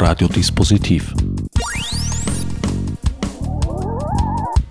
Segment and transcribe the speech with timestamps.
[0.00, 1.14] Radiodispositiv.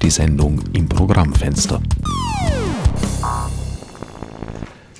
[0.02, 1.80] Die Sendung im Programmfenster.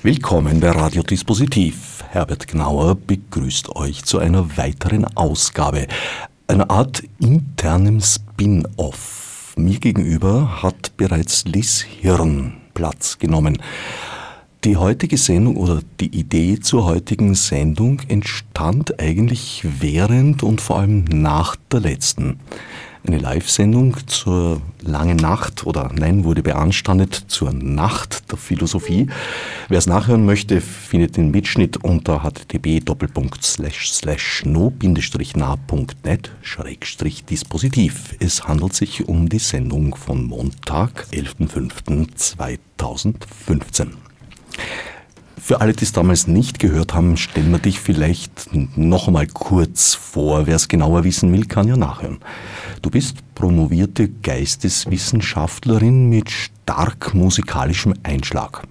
[0.04, 2.04] Willkommen bei Radiodispositiv.
[2.10, 5.88] Herbert Gnauer begrüßt euch zu einer weiteren Ausgabe,
[6.46, 9.54] einer Art internem Spin-off.
[9.56, 13.60] Mir gegenüber hat bereits Liz Hirn Platz genommen.
[14.64, 21.04] Die heutige Sendung oder die Idee zur heutigen Sendung entstand eigentlich während und vor allem
[21.04, 22.38] nach der letzten.
[23.02, 29.06] Eine Live-Sendung zur langen Nacht oder nein, wurde beanstandet zur Nacht der Philosophie.
[29.70, 32.82] Wer es nachhören möchte, findet den Mitschnitt unter http
[34.44, 36.30] no-na.net
[37.30, 38.14] dispositiv.
[38.18, 44.09] Es handelt sich um die Sendung von Montag, 11.05.2015.
[45.40, 49.94] Für alle, die es damals nicht gehört haben, stellen wir dich vielleicht noch einmal kurz
[49.94, 50.46] vor.
[50.46, 52.18] Wer es genauer wissen will, kann ja nachhören.
[52.82, 58.62] Du bist promovierte Geisteswissenschaftlerin mit stark musikalischem Einschlag.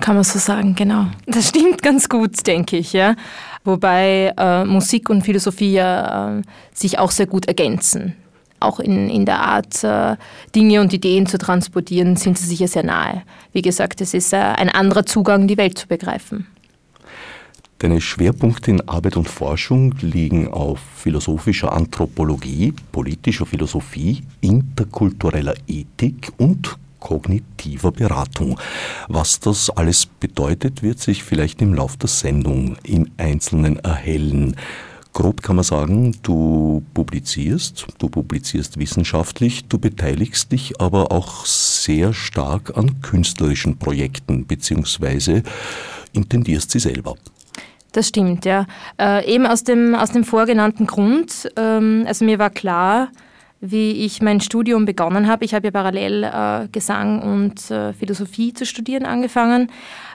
[0.00, 1.06] Kann man so sagen, genau.
[1.26, 3.16] Das stimmt ganz gut, denke ich, ja.
[3.64, 8.14] Wobei äh, Musik und Philosophie ja äh, sich auch sehr gut ergänzen
[8.64, 10.16] auch in, in der Art, äh,
[10.54, 13.22] Dinge und Ideen zu transportieren, sind sie sicher sehr nahe.
[13.52, 16.46] Wie gesagt, es ist äh, ein anderer Zugang, die Welt zu begreifen.
[17.78, 26.78] Deine Schwerpunkte in Arbeit und Forschung liegen auf philosophischer Anthropologie, politischer Philosophie, interkultureller Ethik und
[27.00, 28.58] kognitiver Beratung.
[29.08, 34.56] Was das alles bedeutet, wird sich vielleicht im Laufe der Sendung im Einzelnen erhellen.
[35.14, 42.12] Grob kann man sagen, du publizierst, du publizierst wissenschaftlich, du beteiligst dich aber auch sehr
[42.12, 45.44] stark an künstlerischen Projekten beziehungsweise
[46.12, 47.14] intendierst sie selber.
[47.92, 48.66] Das stimmt, ja.
[48.98, 51.48] Äh, eben aus dem, aus dem vorgenannten Grund.
[51.56, 53.08] Ähm, also mir war klar,
[53.66, 55.44] wie ich mein Studium begonnen habe.
[55.44, 59.70] Ich habe ja parallel äh, Gesang und äh, Philosophie zu studieren angefangen.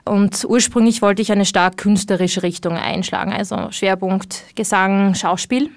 [0.05, 5.69] Und ursprünglich wollte ich eine stark künstlerische Richtung einschlagen, also Schwerpunkt Gesang, Schauspiel.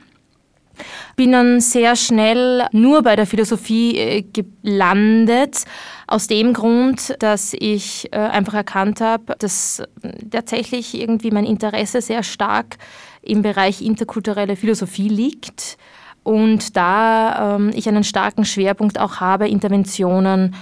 [1.17, 5.65] Bin dann sehr schnell nur bei der Philosophie äh, gelandet,
[6.07, 9.83] aus dem Grund, dass ich äh, einfach erkannt habe, dass
[10.31, 12.77] tatsächlich irgendwie mein Interesse sehr stark
[13.23, 15.79] im Bereich interkulturelle Philosophie liegt
[16.25, 20.55] und da ähm, ich einen starken Schwerpunkt auch habe, Interventionen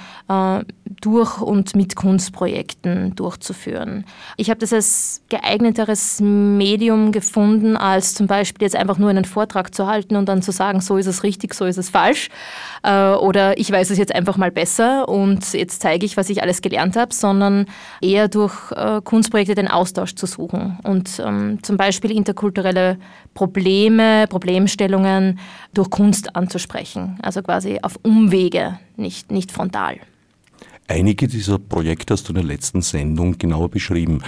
[1.01, 4.05] durch und mit Kunstprojekten durchzuführen.
[4.37, 9.75] Ich habe das als geeigneteres Medium gefunden, als zum Beispiel jetzt einfach nur einen Vortrag
[9.75, 12.29] zu halten und dann zu sagen, so ist es richtig, so ist es falsch.
[12.83, 16.43] Äh, oder ich weiß es jetzt einfach mal besser und jetzt zeige ich, was ich
[16.43, 17.67] alles gelernt habe, sondern
[18.01, 22.99] eher durch äh, Kunstprojekte den Austausch zu suchen und ähm, zum Beispiel interkulturelle
[23.35, 25.39] Probleme, Problemstellungen
[25.73, 27.19] durch Kunst anzusprechen.
[27.23, 29.97] Also quasi auf Umwege, nicht, nicht frontal.
[30.91, 34.23] Einige dieser Projekte hast du in der letzten Sendung genauer beschrieben.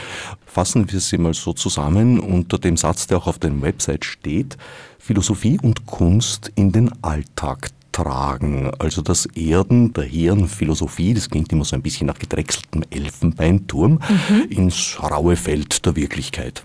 [0.47, 4.56] Fassen wir sie mal so zusammen unter dem Satz, der auch auf deiner Website steht.
[4.97, 8.71] Philosophie und Kunst in den Alltag tragen.
[8.78, 13.94] Also das Erden der hehren Philosophie, das klingt immer so ein bisschen nach gedrechseltem Elfenbeinturm,
[14.29, 14.43] mhm.
[14.49, 16.62] ins raue Feld der Wirklichkeit.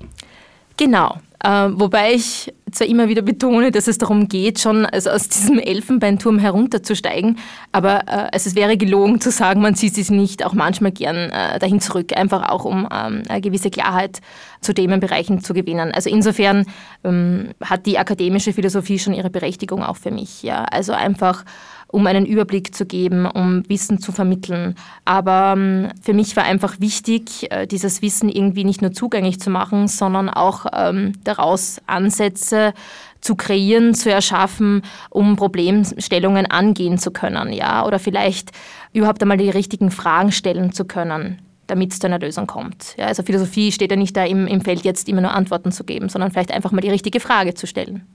[0.77, 1.19] Genau.
[1.43, 5.59] Äh, wobei ich zwar immer wieder betone, dass es darum geht, schon also aus diesem
[5.59, 7.37] Elfenbeinturm herunterzusteigen,
[7.71, 11.29] aber äh, also es wäre gelogen zu sagen, man zieht sich nicht auch manchmal gern
[11.29, 14.19] äh, dahin zurück, einfach auch um ähm, eine gewisse Klarheit
[14.61, 15.91] zu Themenbereichen zu gewinnen.
[15.91, 16.65] Also insofern
[17.03, 20.41] ähm, hat die akademische Philosophie schon ihre Berechtigung auch für mich.
[20.41, 20.63] Ja?
[20.63, 21.45] Also einfach
[21.87, 24.75] um einen Überblick zu geben, um Wissen zu vermitteln.
[25.05, 29.49] Aber ähm, für mich war einfach wichtig, äh, dieses Wissen irgendwie nicht nur zugänglich zu
[29.49, 32.73] machen, sondern auch ähm, daraus Ansätze
[33.21, 38.51] zu kreieren, zu erschaffen, um Problemstellungen angehen zu können, ja, oder vielleicht
[38.93, 42.95] überhaupt einmal die richtigen Fragen stellen zu können damit es zu einer Lösung kommt.
[42.97, 45.83] Ja, also Philosophie steht ja nicht da im, im Feld, jetzt immer nur Antworten zu
[45.83, 48.07] geben, sondern vielleicht einfach mal die richtige Frage zu stellen.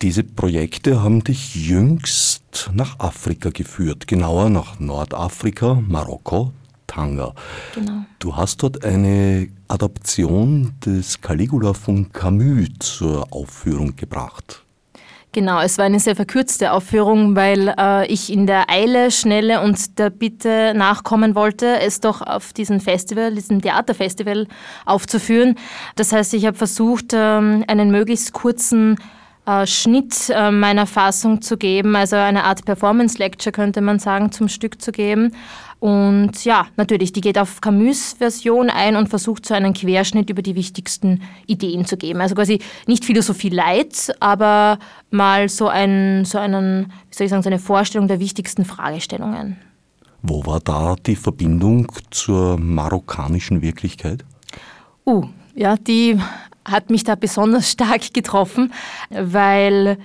[0.00, 6.52] Diese Projekte haben dich jüngst nach Afrika geführt, genauer nach Nordafrika, Marokko,
[6.86, 7.34] Tanga.
[7.74, 8.04] Genau.
[8.20, 14.62] Du hast dort eine Adaption des Caligula von Camus zur Aufführung gebracht.
[15.32, 19.98] Genau, es war eine sehr verkürzte Aufführung, weil äh, ich in der Eile, Schnelle und
[19.98, 24.46] der Bitte nachkommen wollte, es doch auf diesem Festival, diesem Theaterfestival
[24.86, 25.56] aufzuführen.
[25.96, 28.96] Das heißt, ich habe versucht, ähm, einen möglichst kurzen
[29.48, 34.30] äh, Schnitt äh, meiner Fassung zu geben, also eine Art Performance Lecture könnte man sagen,
[34.30, 35.32] zum Stück zu geben.
[35.80, 40.42] Und ja, natürlich, die geht auf Camus Version ein und versucht so einen Querschnitt über
[40.42, 42.20] die wichtigsten Ideen zu geben.
[42.20, 44.78] Also quasi nicht Philosophie light, aber
[45.10, 49.56] mal so, ein, so einen, wie soll ich sagen, so eine Vorstellung der wichtigsten Fragestellungen.
[50.20, 54.24] Wo war da die Verbindung zur marokkanischen Wirklichkeit?
[55.06, 56.18] Uh, ja, die
[56.70, 58.72] hat mich da besonders stark getroffen,
[59.10, 59.98] weil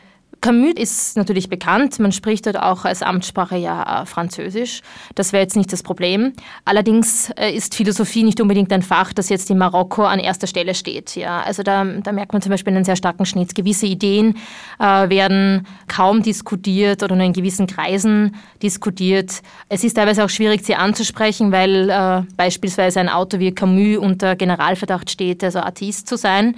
[0.44, 4.82] Camus ist natürlich bekannt, man spricht dort auch als Amtssprache ja äh, Französisch.
[5.16, 6.34] Das wäre jetzt nicht das Problem.
[6.66, 10.76] Allerdings äh, ist Philosophie nicht unbedingt ein Fach, das jetzt in Marokko an erster Stelle
[10.76, 11.16] steht.
[11.16, 11.42] Ja.
[11.44, 13.56] Also da, da merkt man zum Beispiel einen sehr starken Schnitt.
[13.56, 14.36] Gewisse Ideen
[14.80, 19.42] äh, werden kaum diskutiert oder nur in gewissen Kreisen diskutiert.
[19.70, 24.36] Es ist teilweise auch schwierig, sie anzusprechen, weil äh, beispielsweise ein Autor wie Camus unter
[24.36, 26.58] Generalverdacht steht, also Atheist zu sein.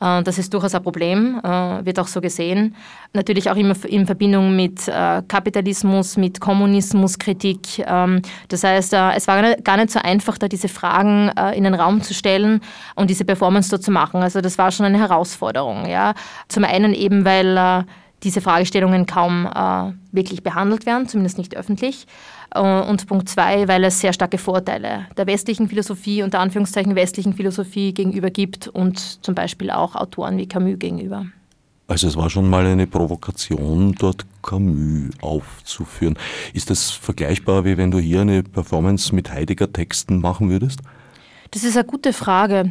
[0.00, 2.74] Äh, das ist durchaus ein Problem, äh, wird auch so gesehen.
[3.12, 7.84] Natürlich auch immer in Verbindung mit äh, Kapitalismus, mit Kommunismuskritik.
[7.86, 12.02] Ähm, das heißt, es war gar nicht so einfach, da diese Fragen in den Raum
[12.02, 12.60] zu stellen
[12.94, 14.22] und diese Performance dort zu machen.
[14.22, 15.86] Also das war schon eine Herausforderung.
[15.86, 16.14] Ja.
[16.48, 17.84] Zum einen eben, weil
[18.22, 19.48] diese Fragestellungen kaum
[20.12, 22.06] wirklich behandelt werden, zumindest nicht öffentlich.
[22.54, 27.34] Äh, und Punkt zwei, weil es sehr starke Vorteile der westlichen Philosophie, unter Anführungszeichen westlichen
[27.34, 31.26] Philosophie gegenüber gibt und zum Beispiel auch Autoren wie Camus gegenüber.
[31.86, 36.16] Also es war schon mal eine Provokation, dort Camus aufzuführen.
[36.54, 40.80] Ist das vergleichbar, wie wenn du hier eine Performance mit Heidegger-Texten machen würdest?
[41.50, 42.70] Das ist eine gute Frage.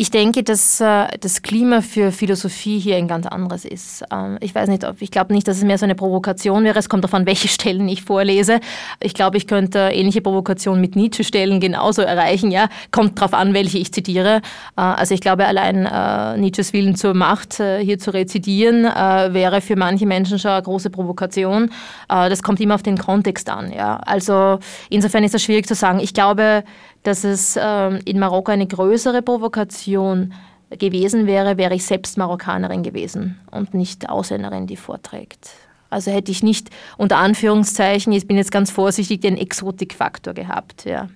[0.00, 4.02] Ich denke, dass äh, das Klima für Philosophie hier ein ganz anderes ist.
[4.10, 6.78] Ähm, ich weiß nicht, ob, ich glaube nicht, dass es mehr so eine Provokation wäre.
[6.78, 8.60] Es kommt darauf an, welche Stellen ich vorlese.
[9.00, 12.50] Ich glaube, ich könnte ähnliche Provokationen mit Nietzsche-Stellen genauso erreichen.
[12.50, 12.70] Ja?
[12.92, 14.40] Kommt darauf an, welche ich zitiere.
[14.74, 19.76] Äh, also ich glaube, allein äh, Nietzsches Willen zur Macht hier zu rezitieren, wäre für
[19.76, 21.70] manche Menschen schon eine große Provokation.
[22.08, 23.70] Das kommt immer auf den Kontext an.
[23.70, 23.96] Ja?
[23.96, 26.00] Also insofern ist das schwierig zu sagen.
[26.00, 26.64] Ich glaube,
[27.02, 30.32] dass es ähm, in Marokko eine größere Provokation
[30.70, 35.50] gewesen wäre, wäre ich selbst Marokkanerin gewesen und nicht Ausländerin, die vorträgt.
[35.88, 40.84] Also hätte ich nicht unter Anführungszeichen, ich bin jetzt ganz vorsichtig, den Exotikfaktor gehabt.
[40.84, 41.08] Ja.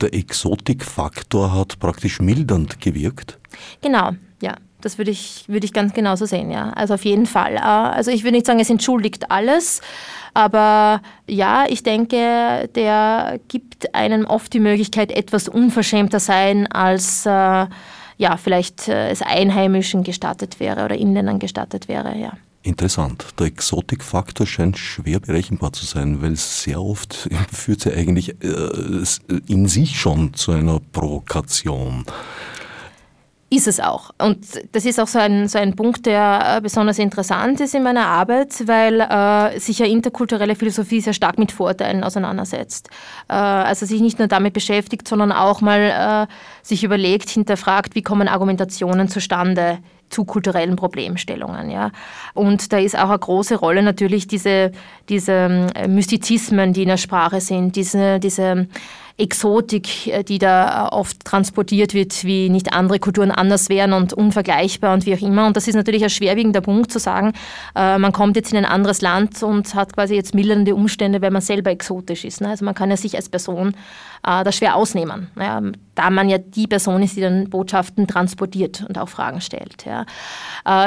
[0.00, 3.38] Der Exotikfaktor hat praktisch mildernd gewirkt?
[3.82, 4.54] Genau, ja.
[4.80, 6.70] Das würde ich, würde ich ganz genauso sehen, ja.
[6.70, 7.56] Also auf jeden Fall.
[7.56, 9.82] Äh, also ich würde nicht sagen, es entschuldigt alles,
[10.34, 17.66] aber ja, ich denke, der gibt einem oft die Möglichkeit, etwas unverschämter sein, als äh,
[18.16, 22.32] ja, vielleicht äh, es Einheimischen gestattet wäre oder Inländern gestattet wäre, ja.
[22.62, 23.24] Interessant.
[23.38, 29.04] Der Exotikfaktor scheint schwer berechenbar zu sein, weil sehr oft führt er eigentlich äh,
[29.46, 32.04] in sich schon zu einer Provokation.
[33.52, 34.10] Ist es auch.
[34.18, 37.82] Und das ist auch so ein, so ein Punkt, der äh, besonders interessant ist in
[37.82, 42.90] meiner Arbeit, weil äh, sich ja interkulturelle Philosophie sehr stark mit Vorteilen auseinandersetzt.
[43.28, 46.32] Äh, also sich nicht nur damit beschäftigt, sondern auch mal äh,
[46.62, 49.78] sich überlegt, hinterfragt, wie kommen Argumentationen zustande
[50.10, 51.70] zu kulturellen Problemstellungen.
[51.70, 51.90] Ja.
[52.34, 54.70] Und da ist auch eine große Rolle natürlich diese,
[55.08, 58.68] diese äh, Mystizismen, die in der Sprache sind, diese, diese
[59.20, 64.12] Exotik, äh, die da äh, oft transportiert wird, wie nicht andere Kulturen anders wären und
[64.12, 65.46] unvergleichbar und wie auch immer.
[65.46, 67.32] Und das ist natürlich ein schwerwiegender Punkt zu sagen,
[67.76, 71.30] äh, man kommt jetzt in ein anderes Land und hat quasi jetzt mildernde Umstände, weil
[71.30, 72.40] man selber exotisch ist.
[72.40, 72.48] Ne?
[72.48, 73.74] Also man kann ja sich als Person
[74.22, 75.28] das schwer ausnehmen,
[76.00, 79.84] da man ja die Person ist, die dann Botschaften transportiert und auch Fragen stellt.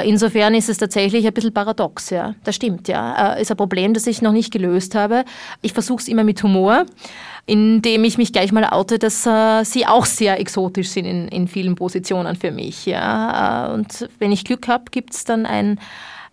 [0.03, 2.09] Insofern ist es tatsächlich ein bisschen paradox.
[2.09, 2.35] Ja.
[2.43, 3.33] Das stimmt, ja.
[3.33, 5.25] Ist ein Problem, das ich noch nicht gelöst habe.
[5.61, 6.85] Ich versuche es immer mit Humor
[7.45, 11.47] indem ich mich gleich mal oute, dass äh, sie auch sehr exotisch sind in, in
[11.47, 12.85] vielen Positionen für mich.
[12.85, 13.67] Ja?
[13.67, 15.79] Äh, und wenn ich Glück habe, gibt es dann ein,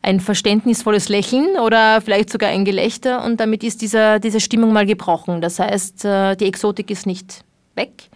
[0.03, 4.87] ein verständnisvolles Lächeln oder vielleicht sogar ein Gelächter und damit ist dieser, diese Stimmung mal
[4.87, 5.41] gebrochen.
[5.41, 7.45] Das heißt, äh, die Exotik ist nicht
[7.75, 8.09] weg,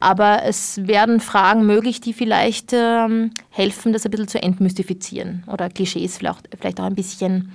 [0.00, 5.68] aber es werden Fragen möglich, die vielleicht ähm, helfen, das ein bisschen zu entmystifizieren oder
[5.68, 7.52] Klischees vielleicht, vielleicht auch ein bisschen,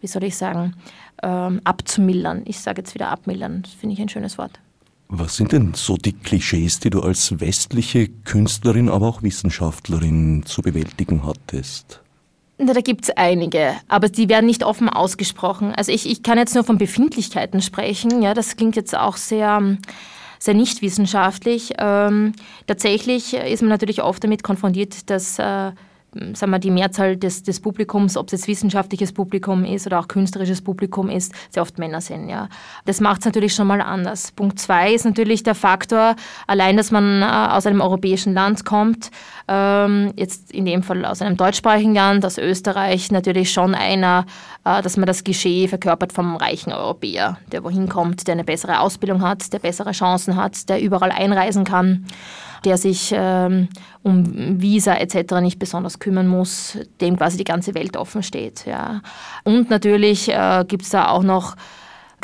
[0.00, 0.74] wie soll ich sagen,
[1.22, 2.42] ähm, abzumildern.
[2.46, 4.58] Ich sage jetzt wieder abmildern, das finde ich ein schönes Wort.
[5.08, 10.62] Was sind denn so die Klischees, die du als westliche Künstlerin, aber auch Wissenschaftlerin zu
[10.62, 12.00] bewältigen hattest?
[12.56, 15.74] Na, da gibt es einige, aber die werden nicht offen ausgesprochen.
[15.74, 18.22] Also ich, ich kann jetzt nur von Befindlichkeiten sprechen.
[18.22, 19.76] Ja, das klingt jetzt auch sehr,
[20.44, 21.72] sehr nicht wissenschaftlich.
[21.78, 22.32] Ähm,
[22.66, 25.72] tatsächlich ist man natürlich oft damit konfrontiert, dass äh,
[26.34, 30.08] sagen wir, die Mehrzahl des, des Publikums, ob es jetzt wissenschaftliches Publikum ist oder auch
[30.08, 32.28] künstlerisches Publikum ist, sehr oft Männer sind.
[32.28, 32.48] Ja.
[32.84, 34.32] Das macht es natürlich schon mal anders.
[34.32, 36.16] Punkt zwei ist natürlich der Faktor,
[36.46, 39.10] allein, dass man äh, aus einem europäischen Land kommt,
[39.48, 44.26] ähm, jetzt in dem Fall aus einem deutschsprachigen Land, aus Österreich, natürlich schon einer,
[44.64, 48.80] äh, dass man das Klischee verkörpert vom reichen Europäer, der wohin kommt, der eine bessere
[48.80, 52.06] Ausbildung hat, der bessere Chancen hat, der überall einreisen kann
[52.64, 53.68] der sich ähm,
[54.04, 55.40] um Visa etc.
[55.40, 58.66] nicht besonders kümmern muss, dem quasi die ganze Welt offen steht.
[58.66, 59.00] Ja.
[59.42, 61.56] Und natürlich äh, gibt es da auch noch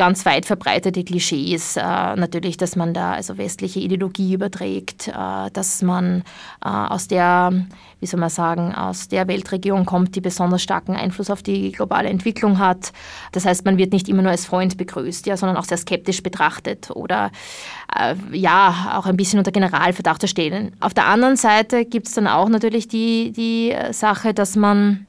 [0.00, 5.82] ganz weit verbreitete Klischees, äh, natürlich, dass man da also westliche Ideologie überträgt, äh, dass
[5.82, 6.22] man
[6.64, 7.52] äh, aus der,
[8.00, 12.08] wie soll man sagen, aus der Weltregion kommt, die besonders starken Einfluss auf die globale
[12.08, 12.94] Entwicklung hat.
[13.32, 16.22] Das heißt, man wird nicht immer nur als Freund begrüßt, ja, sondern auch sehr skeptisch
[16.22, 17.30] betrachtet oder
[17.94, 20.70] äh, ja, auch ein bisschen unter Generalverdacht zu.
[20.80, 25.06] Auf der anderen Seite gibt es dann auch natürlich die, die Sache, dass man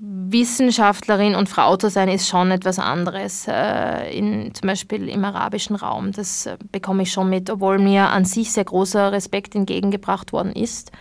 [0.00, 3.46] Wissenschaftlerin und Frau zu sein, ist schon etwas anderes.
[3.48, 6.12] Äh, in, zum Beispiel im arabischen Raum.
[6.12, 10.52] Das äh, bekomme ich schon mit, obwohl mir an sich sehr großer Respekt entgegengebracht worden
[10.52, 10.92] ist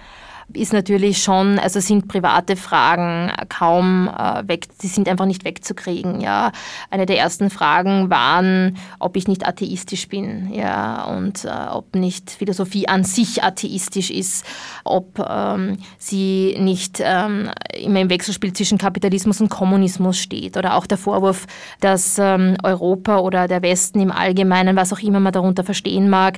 [0.54, 6.22] ist natürlich schon, also sind private Fragen kaum äh, weg, die sind einfach nicht wegzukriegen.
[6.22, 6.52] Ja.
[6.90, 12.32] Eine der ersten Fragen waren, ob ich nicht atheistisch bin, ja, und äh, ob nicht
[12.32, 14.46] Philosophie an sich atheistisch ist,
[14.86, 20.56] ob ähm, sie nicht ähm, immer im Wechselspiel zwischen Kapitalismus und Kommunismus steht.
[20.56, 21.46] Oder auch der Vorwurf,
[21.82, 26.38] dass ähm, Europa oder der Westen im Allgemeinen, was auch immer man darunter verstehen mag,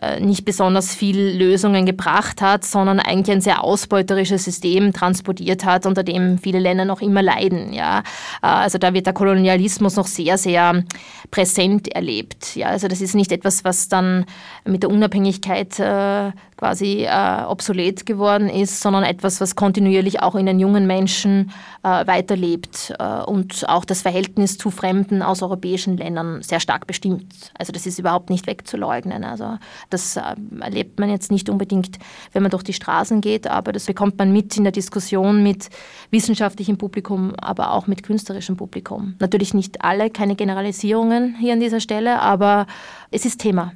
[0.00, 5.64] äh, nicht besonders viel Lösungen gebracht hat, sondern eigentlich ein sehr sehr ausbeuterisches System transportiert
[5.64, 7.72] hat, unter dem viele Länder noch immer leiden.
[7.72, 8.00] Ja.
[8.42, 10.84] Äh, also da wird der Kolonialismus noch sehr, sehr
[11.32, 12.54] präsent erlebt.
[12.54, 12.68] Ja.
[12.68, 14.24] Also das ist nicht etwas, was dann
[14.64, 16.30] mit der Unabhängigkeit äh,
[16.60, 21.52] quasi äh, obsolet geworden ist, sondern etwas, was kontinuierlich auch in den jungen Menschen
[21.82, 27.50] äh, weiterlebt äh, und auch das Verhältnis zu Fremden aus europäischen Ländern sehr stark bestimmt.
[27.58, 29.24] Also das ist überhaupt nicht wegzuleugnen.
[29.24, 29.56] Also
[29.88, 30.22] das äh,
[30.60, 31.98] erlebt man jetzt nicht unbedingt,
[32.34, 35.70] wenn man durch die Straßen geht, aber das bekommt man mit in der Diskussion mit
[36.10, 39.14] wissenschaftlichem Publikum, aber auch mit künstlerischem Publikum.
[39.18, 42.66] Natürlich nicht alle, keine Generalisierungen hier an dieser Stelle, aber
[43.10, 43.72] es ist Thema.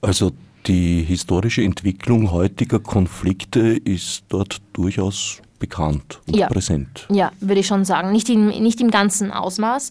[0.00, 0.32] Also
[0.66, 6.48] die historische Entwicklung heutiger Konflikte ist dort durchaus bekannt und ja.
[6.48, 7.06] präsent.
[7.08, 8.10] Ja, würde ich schon sagen.
[8.10, 9.90] Nicht, in, nicht im ganzen Ausmaß.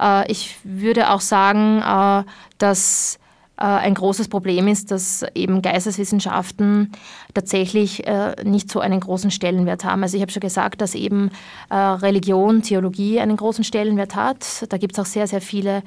[0.00, 3.20] Äh, ich würde auch sagen, äh, dass
[3.56, 6.92] ein großes Problem ist, dass eben Geisteswissenschaften
[7.34, 8.02] tatsächlich
[8.44, 10.02] nicht so einen großen Stellenwert haben.
[10.02, 11.30] Also ich habe schon gesagt, dass eben
[11.70, 14.64] Religion, Theologie einen großen Stellenwert hat.
[14.68, 15.82] Da gibt es auch sehr, sehr viele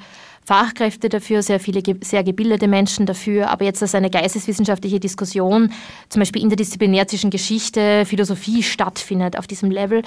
[0.46, 5.72] Fachkräfte dafür, sehr viele sehr gebildete Menschen dafür, aber jetzt, dass eine geisteswissenschaftliche Diskussion,
[6.08, 10.02] zum Beispiel interdisziplinär zwischen Geschichte, Philosophie stattfindet auf diesem Level,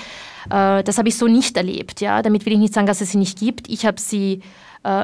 [0.49, 1.99] äh, das habe ich so nicht erlebt.
[1.99, 2.21] Ja?
[2.21, 3.67] Damit will ich nicht sagen, dass es sie nicht gibt.
[3.67, 4.41] Ich habe sie äh,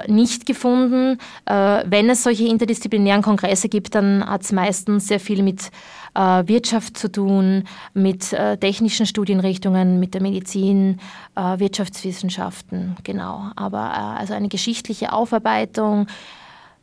[0.08, 1.18] nicht gefunden.
[1.46, 5.70] Äh, wenn es solche interdisziplinären Kongresse gibt, dann hat es meistens sehr viel mit
[6.16, 11.00] äh, Wirtschaft zu tun, mit äh, technischen Studienrichtungen, mit der Medizin,
[11.36, 13.52] äh, Wirtschaftswissenschaften, genau.
[13.56, 16.08] Aber äh, also eine geschichtliche Aufarbeitung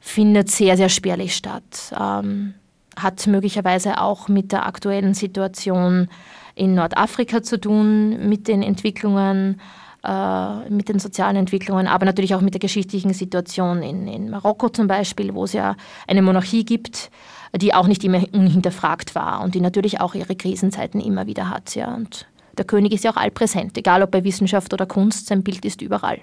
[0.00, 1.94] findet sehr, sehr spärlich statt.
[1.98, 2.54] Ähm,
[2.96, 6.08] hat möglicherweise auch mit der aktuellen Situation
[6.54, 9.60] in Nordafrika zu tun, mit den Entwicklungen,
[10.04, 14.68] äh, mit den sozialen Entwicklungen, aber natürlich auch mit der geschichtlichen Situation in, in Marokko
[14.68, 17.10] zum Beispiel, wo es ja eine Monarchie gibt,
[17.56, 21.74] die auch nicht immer unhinterfragt war und die natürlich auch ihre Krisenzeiten immer wieder hat.
[21.74, 21.94] Ja.
[21.94, 22.26] Und
[22.58, 25.82] der König ist ja auch allpräsent, egal ob bei Wissenschaft oder Kunst, sein Bild ist
[25.82, 26.18] überall.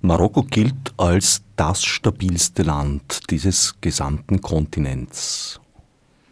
[0.00, 5.58] Marokko gilt als das stabilste Land dieses gesamten Kontinents.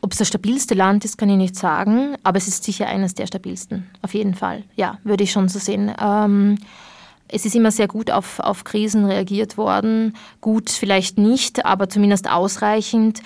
[0.04, 3.14] Ob es das stabilste Land ist, kann ich nicht sagen, aber es ist sicher eines
[3.14, 4.62] der stabilsten, auf jeden Fall.
[4.76, 5.90] Ja, würde ich schon so sehen.
[5.98, 6.58] Ähm,
[7.26, 10.14] es ist immer sehr gut auf, auf Krisen reagiert worden.
[10.42, 13.22] Gut vielleicht nicht, aber zumindest ausreichend.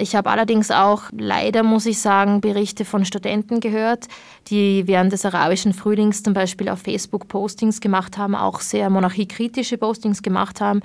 [0.00, 4.06] Ich habe allerdings auch, leider muss ich sagen, Berichte von Studenten gehört,
[4.48, 9.76] die während des arabischen Frühlings zum Beispiel auf Facebook Postings gemacht haben, auch sehr monarchiekritische
[9.76, 10.80] Postings gemacht haben.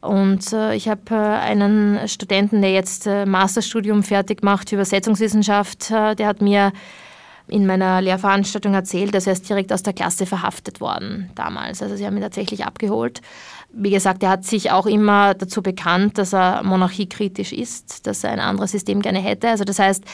[0.00, 6.16] Und äh, ich habe äh, einen Studenten, der jetzt äh, Masterstudium fertig macht, Übersetzungswissenschaft, äh,
[6.16, 6.72] der hat mir
[7.48, 11.80] in meiner Lehrveranstaltung erzählt, dass er ist direkt aus der Klasse verhaftet worden damals.
[11.82, 13.20] Also sie haben ihn tatsächlich abgeholt.
[13.72, 18.30] Wie gesagt, er hat sich auch immer dazu bekannt, dass er monarchiekritisch ist, dass er
[18.30, 19.48] ein anderes System gerne hätte.
[19.48, 20.04] Also das heißt,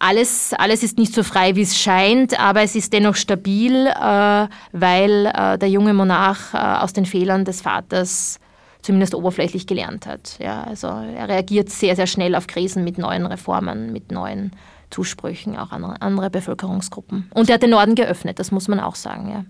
[0.00, 4.48] alles, alles ist nicht so frei, wie es scheint, aber es ist dennoch stabil, äh,
[4.72, 8.40] weil äh, der junge Monarch äh, aus den Fehlern des Vaters
[8.80, 10.38] zumindest oberflächlich gelernt hat.
[10.38, 14.52] Ja, also er reagiert sehr, sehr schnell auf Krisen mit neuen Reformen, mit neuen
[14.90, 17.30] Zusprüchen auch an andere Bevölkerungsgruppen.
[17.34, 19.30] Und er hat den Norden geöffnet, das muss man auch sagen.
[19.30, 19.44] Ja.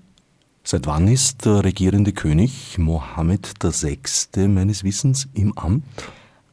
[0.62, 4.48] Seit wann ist der regierende König Mohammed VI.
[4.48, 5.84] meines Wissens im Amt?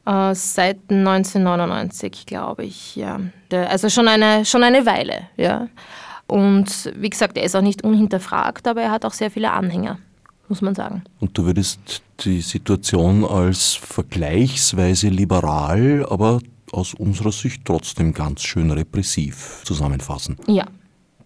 [0.06, 3.20] Äh, seit 1999, glaube ich, ja.
[3.52, 5.68] Also schon eine, schon eine Weile, ja.
[6.28, 10.00] Und wie gesagt, er ist auch nicht unhinterfragt, aber er hat auch sehr viele Anhänger,
[10.48, 11.04] muss man sagen.
[11.20, 16.40] Und du würdest die Situation als vergleichsweise liberal, aber
[16.72, 20.38] aus unserer Sicht trotzdem ganz schön repressiv zusammenfassen.
[20.48, 20.66] Ja,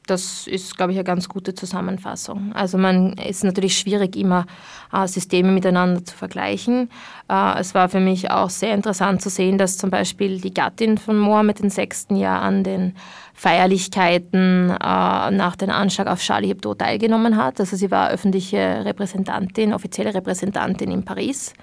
[0.07, 2.53] das ist, glaube ich, eine ganz gute Zusammenfassung.
[2.53, 4.45] Also man ist natürlich schwierig, immer
[4.91, 6.89] äh, Systeme miteinander zu vergleichen.
[7.29, 10.97] Äh, es war für mich auch sehr interessant zu sehen, dass zum Beispiel die Gattin
[10.97, 12.17] von Mohammed VI.
[12.17, 12.95] ja an den
[13.35, 17.59] Feierlichkeiten äh, nach dem Anschlag auf Charlie Hebdo teilgenommen hat.
[17.59, 21.53] Also sie war öffentliche Repräsentantin, offizielle Repräsentantin in Paris.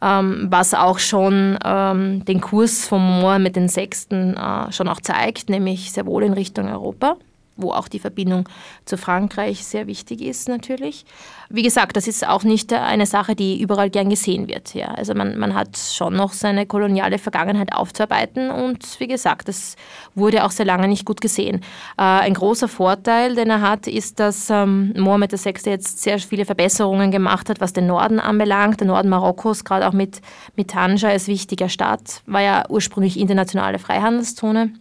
[0.00, 3.90] Ähm, was auch schon ähm, den Kurs von Mohammed VI.
[4.10, 7.16] Äh, schon auch zeigt, nämlich sehr wohl in Richtung Europa
[7.58, 8.48] wo auch die Verbindung
[8.84, 11.04] zu Frankreich sehr wichtig ist natürlich.
[11.50, 14.74] Wie gesagt, das ist auch nicht eine Sache, die überall gern gesehen wird.
[14.74, 14.88] Ja.
[14.88, 19.76] Also man, man hat schon noch seine koloniale Vergangenheit aufzuarbeiten und wie gesagt, das
[20.14, 21.60] wurde auch sehr lange nicht gut gesehen.
[21.96, 25.54] Äh, ein großer Vorteil, den er hat, ist, dass ähm, Mohammed VI.
[25.64, 28.80] jetzt sehr viele Verbesserungen gemacht hat, was den Norden anbelangt.
[28.80, 30.20] Der Norden Marokkos, gerade auch mit,
[30.54, 34.72] mit Tanja als wichtiger Stadt, war ja ursprünglich internationale Freihandelszone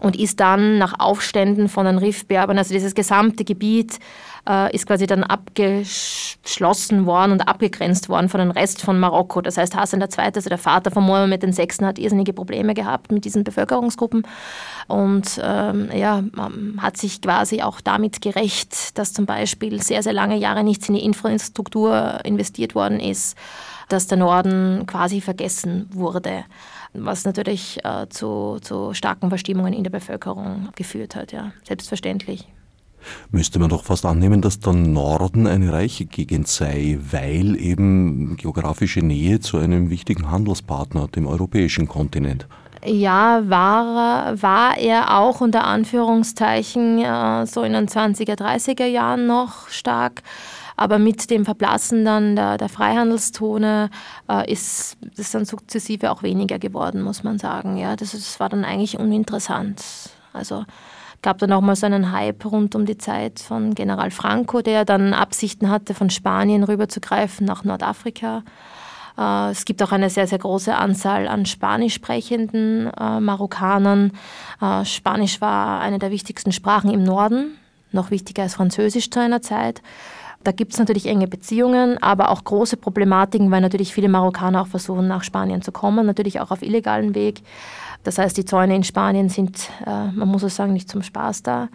[0.00, 3.98] und ist dann nach Aufständen von den Riffberbern, also dieses gesamte Gebiet
[4.48, 9.42] äh, ist quasi dann abgeschlossen worden und abgegrenzt worden von dem Rest von Marokko.
[9.42, 13.24] Das heißt, Hassan II., also der Vater von Mohammed VI., hat irrsinnige Probleme gehabt mit
[13.24, 14.26] diesen Bevölkerungsgruppen
[14.86, 16.22] und ähm, ja,
[16.78, 20.94] hat sich quasi auch damit gerecht, dass zum Beispiel sehr, sehr lange Jahre nichts in
[20.94, 23.36] die Infrastruktur investiert worden ist,
[23.88, 26.44] dass der Norden quasi vergessen wurde
[26.92, 32.48] was natürlich äh, zu, zu starken Verstimmungen in der Bevölkerung geführt hat, ja, selbstverständlich.
[33.30, 39.00] Müsste man doch fast annehmen, dass der Norden eine reiche Gegend sei, weil eben geografische
[39.00, 42.46] Nähe zu einem wichtigen Handelspartner, dem europäischen Kontinent.
[42.84, 49.68] Ja, war, war er auch unter Anführungszeichen äh, so in den 20er, 30er Jahren noch
[49.68, 50.22] stark.
[50.78, 53.90] Aber mit dem Verblassen dann der, der Freihandelszone
[54.30, 57.76] äh, ist das dann sukzessive auch weniger geworden, muss man sagen.
[57.76, 59.82] Ja, das, das war dann eigentlich uninteressant.
[60.32, 60.64] Also
[61.20, 64.84] gab dann auch mal so einen Hype rund um die Zeit von General Franco, der
[64.84, 68.44] dann Absichten hatte, von Spanien rüberzugreifen nach Nordafrika.
[69.18, 74.12] Äh, es gibt auch eine sehr, sehr große Anzahl an spanisch sprechenden äh, Marokkanern.
[74.62, 77.58] Äh, Spanisch war eine der wichtigsten Sprachen im Norden,
[77.90, 79.82] noch wichtiger als Französisch zu einer Zeit.
[80.44, 84.66] Da gibt es natürlich enge Beziehungen, aber auch große Problematiken, weil natürlich viele Marokkaner auch
[84.68, 87.42] versuchen, nach Spanien zu kommen, natürlich auch auf illegalen Weg.
[88.04, 91.42] Das heißt, die Zäune in Spanien sind, äh, man muss es sagen, nicht zum Spaß
[91.42, 91.68] da.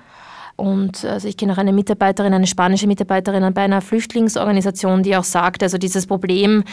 [0.55, 5.23] Und also ich kenne auch eine Mitarbeiterin, eine spanische Mitarbeiterin bei einer Flüchtlingsorganisation, die auch
[5.23, 6.63] sagt, also dieses Problem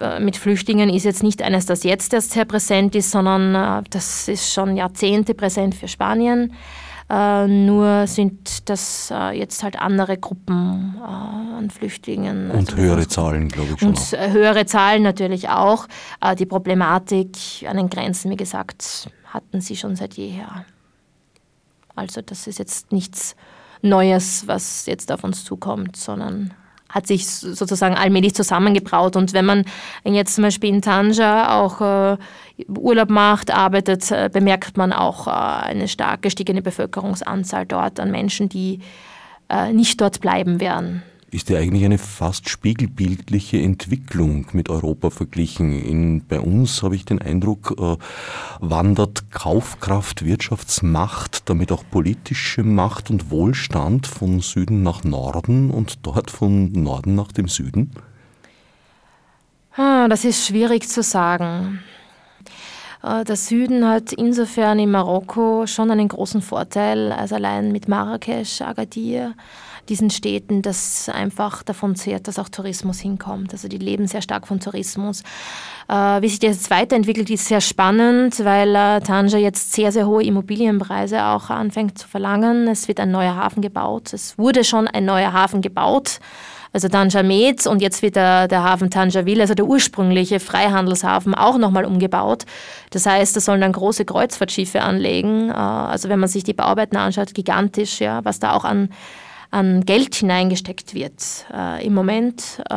[0.00, 3.88] äh, mit Flüchtlingen ist jetzt nicht eines, das jetzt erst sehr präsent ist, sondern äh,
[3.90, 6.52] das ist schon Jahrzehnte präsent für Spanien.
[7.08, 12.50] Äh, nur sind das äh, jetzt halt andere Gruppen äh, an Flüchtlingen.
[12.50, 13.90] Und also höhere Zahlen, glaube ich schon.
[13.90, 14.32] Und auch.
[14.32, 15.86] höhere Zahlen natürlich auch.
[16.20, 17.36] Äh, die Problematik
[17.68, 20.64] an den Grenzen, wie gesagt, hatten sie schon seit jeher.
[21.94, 23.36] Also das ist jetzt nichts
[23.82, 26.52] Neues, was jetzt auf uns zukommt, sondern
[26.88, 29.16] hat sich sozusagen allmählich zusammengebraut.
[29.16, 29.64] Und wenn man
[30.04, 32.16] jetzt zum Beispiel in Tanja auch äh,
[32.68, 38.48] Urlaub macht, arbeitet, äh, bemerkt man auch äh, eine stark gestiegene Bevölkerungsanzahl dort an Menschen,
[38.48, 38.80] die
[39.48, 41.02] äh, nicht dort bleiben werden
[41.36, 45.72] ist ja eigentlich eine fast spiegelbildliche Entwicklung mit Europa verglichen.
[45.72, 47.96] In, bei uns habe ich den Eindruck, äh,
[48.60, 56.30] wandert Kaufkraft, Wirtschaftsmacht, damit auch politische Macht und Wohlstand von Süden nach Norden und dort
[56.30, 57.90] von Norden nach dem Süden?
[59.76, 61.80] Ah, das ist schwierig zu sagen.
[63.02, 68.60] Äh, der Süden hat insofern in Marokko schon einen großen Vorteil, als allein mit Marrakesch,
[68.62, 69.34] Agadir
[69.88, 73.52] diesen Städten, das einfach davon zehrt, dass auch Tourismus hinkommt.
[73.52, 75.22] Also die leben sehr stark von Tourismus.
[75.88, 80.06] Äh, wie sich das jetzt weiterentwickelt, ist sehr spannend, weil äh, Tanja jetzt sehr, sehr
[80.06, 82.66] hohe Immobilienpreise auch anfängt zu verlangen.
[82.68, 84.12] Es wird ein neuer Hafen gebaut.
[84.12, 86.18] Es wurde schon ein neuer Hafen gebaut
[86.76, 91.56] also Tanja Med und jetzt wird der, der Hafen Tanjaville, also der ursprüngliche Freihandelshafen, auch
[91.56, 92.44] nochmal umgebaut.
[92.90, 95.48] Das heißt, da sollen dann große Kreuzfahrtschiffe anlegen.
[95.48, 98.90] Äh, also wenn man sich die Bauarbeiten anschaut, gigantisch, ja, was da auch an
[99.56, 102.74] an Geld hineingesteckt wird, äh, im Moment äh,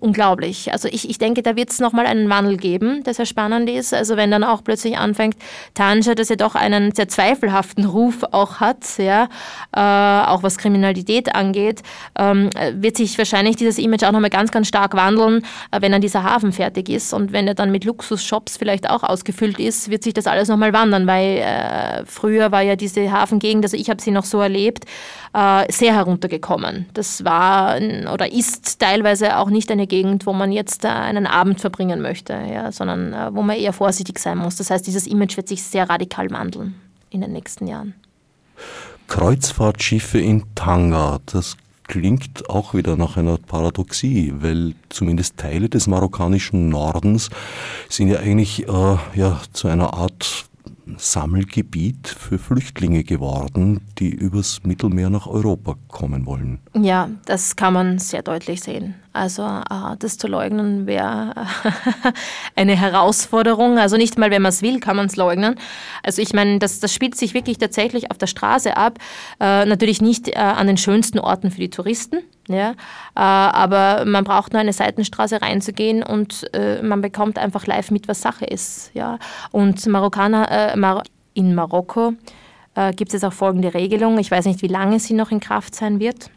[0.00, 0.70] unglaublich.
[0.70, 3.94] Also ich, ich denke, da wird es nochmal einen Wandel geben, der sehr spannend ist.
[3.94, 5.36] Also wenn dann auch plötzlich anfängt,
[5.72, 9.28] Tanja, das ja doch einen sehr zweifelhaften Ruf auch hat, ja,
[9.74, 11.82] äh, auch was Kriminalität angeht,
[12.18, 16.02] ähm, wird sich wahrscheinlich dieses Image auch nochmal ganz, ganz stark wandeln, äh, wenn dann
[16.02, 20.04] dieser Hafen fertig ist und wenn er dann mit Luxusshops vielleicht auch ausgefüllt ist, wird
[20.04, 24.02] sich das alles nochmal wandern, weil äh, früher war ja diese Hafengegend, also ich habe
[24.02, 24.84] sie noch so erlebt,
[25.32, 26.86] äh, sehr heruntergekommen.
[26.94, 27.76] Das war
[28.12, 32.32] oder ist teilweise auch nicht eine Gegend, wo man jetzt äh, einen Abend verbringen möchte,
[32.32, 34.56] ja, sondern äh, wo man eher vorsichtig sein muss.
[34.56, 36.74] Das heißt, dieses Image wird sich sehr radikal wandeln
[37.10, 37.94] in den nächsten Jahren.
[39.08, 41.56] Kreuzfahrtschiffe in Tanga, das
[41.88, 47.30] klingt auch wieder nach einer Paradoxie, weil zumindest Teile des marokkanischen Nordens
[47.88, 50.49] sind ja eigentlich äh, ja, zu einer Art
[50.98, 56.60] Sammelgebiet für Flüchtlinge geworden, die übers Mittelmeer nach Europa kommen wollen.
[56.74, 58.94] Ja, das kann man sehr deutlich sehen.
[59.12, 61.34] Also äh, das zu leugnen wäre
[62.56, 63.78] eine Herausforderung.
[63.78, 65.56] Also nicht mal, wenn man es will, kann man es leugnen.
[66.02, 68.98] Also ich meine, das, das spielt sich wirklich tatsächlich auf der Straße ab.
[69.40, 72.18] Äh, natürlich nicht äh, an den schönsten Orten für die Touristen.
[72.50, 72.74] Ja,
[73.14, 76.50] aber man braucht nur eine Seitenstraße reinzugehen und
[76.82, 78.90] man bekommt einfach live mit, was Sache ist.
[78.92, 79.20] Ja,
[79.52, 80.74] und Marokkaner
[81.34, 82.14] in Marokko
[82.96, 84.18] gibt es auch folgende Regelung.
[84.18, 86.30] Ich weiß nicht, wie lange sie noch in Kraft sein wird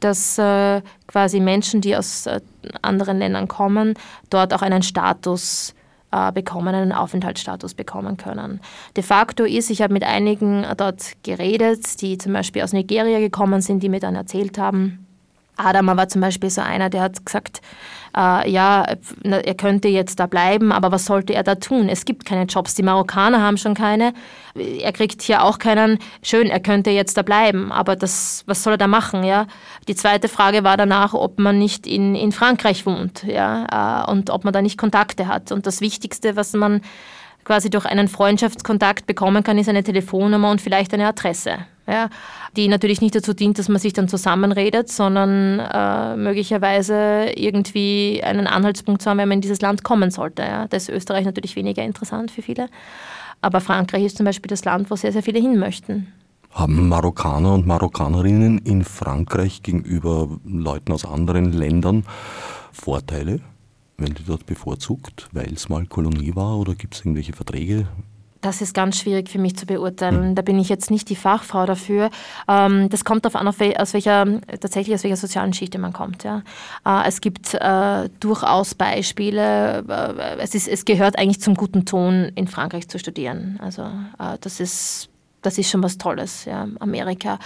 [0.00, 2.40] dass äh, quasi Menschen, die aus äh,
[2.82, 3.94] anderen Ländern kommen,
[4.30, 5.74] dort auch einen Status
[6.10, 8.60] äh, bekommen, einen Aufenthaltsstatus bekommen können.
[8.96, 13.60] De facto ist, ich habe mit einigen dort geredet, die zum Beispiel aus Nigeria gekommen
[13.60, 15.06] sind, die mir dann erzählt haben,
[15.58, 17.60] Adama war zum Beispiel so einer, der hat gesagt,
[18.16, 18.84] äh, ja,
[19.22, 21.88] er könnte jetzt da bleiben, aber was sollte er da tun?
[21.88, 22.74] Es gibt keine Jobs.
[22.74, 24.12] Die Marokkaner haben schon keine.
[24.54, 25.98] Er kriegt hier auch keinen.
[26.22, 29.24] Schön, er könnte jetzt da bleiben, aber das, was soll er da machen?
[29.24, 29.46] Ja?
[29.88, 34.04] Die zweite Frage war danach, ob man nicht in, in Frankreich wohnt ja?
[34.06, 35.52] Äh, und ob man da nicht Kontakte hat.
[35.52, 36.80] Und das Wichtigste, was man
[37.44, 41.58] quasi durch einen Freundschaftskontakt bekommen kann, ist eine Telefonnummer und vielleicht eine Adresse.
[41.88, 42.10] Ja,
[42.56, 48.46] die natürlich nicht dazu dient, dass man sich dann zusammenredet, sondern äh, möglicherweise irgendwie einen
[48.46, 50.42] Anhaltspunkt zu haben, wenn man in dieses Land kommen sollte.
[50.42, 50.66] Ja.
[50.68, 52.68] Da ist Österreich natürlich weniger interessant für viele.
[53.40, 56.12] Aber Frankreich ist zum Beispiel das Land, wo sehr, sehr viele hin möchten.
[56.50, 62.04] Haben Marokkaner und Marokkanerinnen in Frankreich gegenüber Leuten aus anderen Ländern
[62.72, 63.40] Vorteile?
[63.98, 67.88] werden die dort bevorzugt, weil es mal Kolonie war oder gibt es irgendwelche Verträge?
[68.40, 70.34] Das ist ganz schwierig für mich zu beurteilen.
[70.36, 72.10] Da bin ich jetzt nicht die Fachfrau dafür.
[72.46, 76.22] Ähm, das kommt darauf an, aus welcher, tatsächlich aus welcher sozialen Schicht man kommt.
[76.22, 76.42] Ja.
[76.86, 79.84] Äh, es gibt äh, durchaus Beispiele.
[79.88, 83.58] Äh, es, ist, es gehört eigentlich zum guten Ton, in Frankreich zu studieren.
[83.62, 83.88] Also
[84.40, 85.08] das ist,
[85.42, 86.44] das ist schon was Tolles.
[86.44, 86.68] Ja.
[86.78, 87.38] Amerika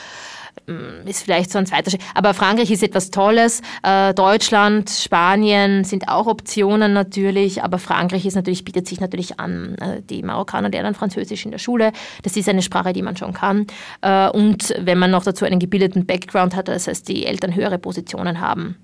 [1.07, 2.03] ist vielleicht so ein zweiter Schritt.
[2.15, 3.62] Aber Frankreich ist etwas Tolles.
[3.83, 9.77] Äh, Deutschland, Spanien sind auch Optionen natürlich, aber Frankreich ist natürlich, bietet sich natürlich an.
[9.77, 11.93] Äh, die Marokkaner lernen Französisch in der Schule.
[12.23, 13.67] Das ist eine Sprache, die man schon kann.
[14.03, 17.79] Äh, und wenn man noch dazu einen gebildeten Background hat, das heißt, die Eltern höhere
[17.79, 18.77] Positionen haben,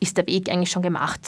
[0.00, 1.20] ist der Weg eigentlich schon gemacht.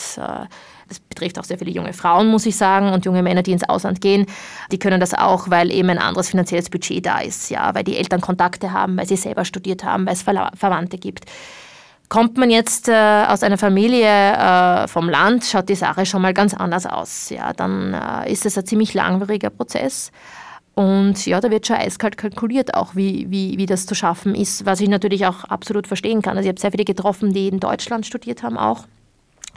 [0.87, 3.67] Das betrifft auch sehr viele junge Frauen, muss ich sagen, und junge Männer, die ins
[3.67, 4.25] Ausland gehen.
[4.71, 7.97] Die können das auch, weil eben ein anderes finanzielles Budget da ist, ja, weil die
[7.97, 11.25] Eltern Kontakte haben, weil sie selber studiert haben, weil es Verwandte gibt.
[12.09, 16.33] Kommt man jetzt äh, aus einer Familie äh, vom Land, schaut die Sache schon mal
[16.33, 17.29] ganz anders aus.
[17.29, 20.11] Ja, dann äh, ist es ein ziemlich langwieriger Prozess.
[20.73, 24.65] Und ja, da wird schon eiskalt kalkuliert auch, wie, wie, wie das zu schaffen ist,
[24.65, 26.37] was ich natürlich auch absolut verstehen kann.
[26.37, 28.85] Also ich habe sehr viele getroffen, die in Deutschland studiert haben auch,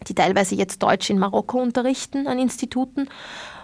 [0.09, 3.09] die teilweise jetzt Deutsch in Marokko unterrichten an Instituten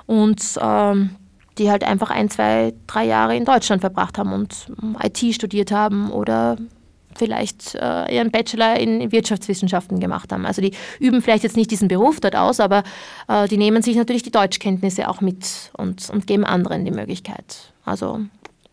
[0.06, 1.16] und ähm,
[1.58, 4.66] die halt einfach ein, zwei, drei Jahre in Deutschland verbracht haben und
[5.02, 6.58] IT studiert haben oder
[7.14, 10.44] vielleicht äh, ihren Bachelor in Wirtschaftswissenschaften gemacht haben.
[10.44, 12.82] Also die üben vielleicht jetzt nicht diesen Beruf dort aus, aber
[13.28, 17.72] äh, die nehmen sich natürlich die Deutschkenntnisse auch mit und, und geben anderen die Möglichkeit.
[17.84, 18.20] Also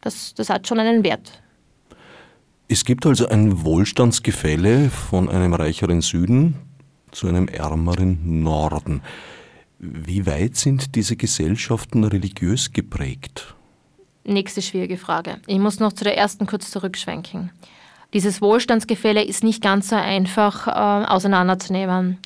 [0.02, 1.42] das, das hat schon einen Wert.
[2.68, 6.56] Es gibt also ein Wohlstandsgefälle von einem reicheren Süden
[7.14, 9.02] zu einem ärmeren Norden.
[9.80, 13.56] Wie weit sind diese Gesellschaften religiös geprägt?
[14.24, 15.38] Nächste schwierige Frage.
[15.48, 17.52] Ich muss noch zu der ersten kurz zurückschwenken.
[18.14, 22.20] Dieses Wohlstandsgefälle ist nicht ganz so einfach äh, auseinanderzunehmen.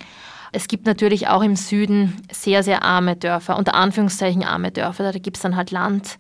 [0.52, 5.12] Es gibt natürlich auch im Süden sehr, sehr arme Dörfer, unter Anführungszeichen arme Dörfer.
[5.12, 6.18] Da gibt es dann halt Land,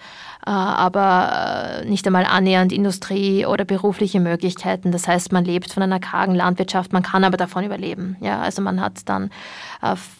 [0.50, 4.92] aber nicht einmal annähernd Industrie oder berufliche Möglichkeiten.
[4.92, 8.16] Das heißt, man lebt von einer kargen Landwirtschaft, man kann aber davon überleben.
[8.22, 9.30] Ja, also man hat dann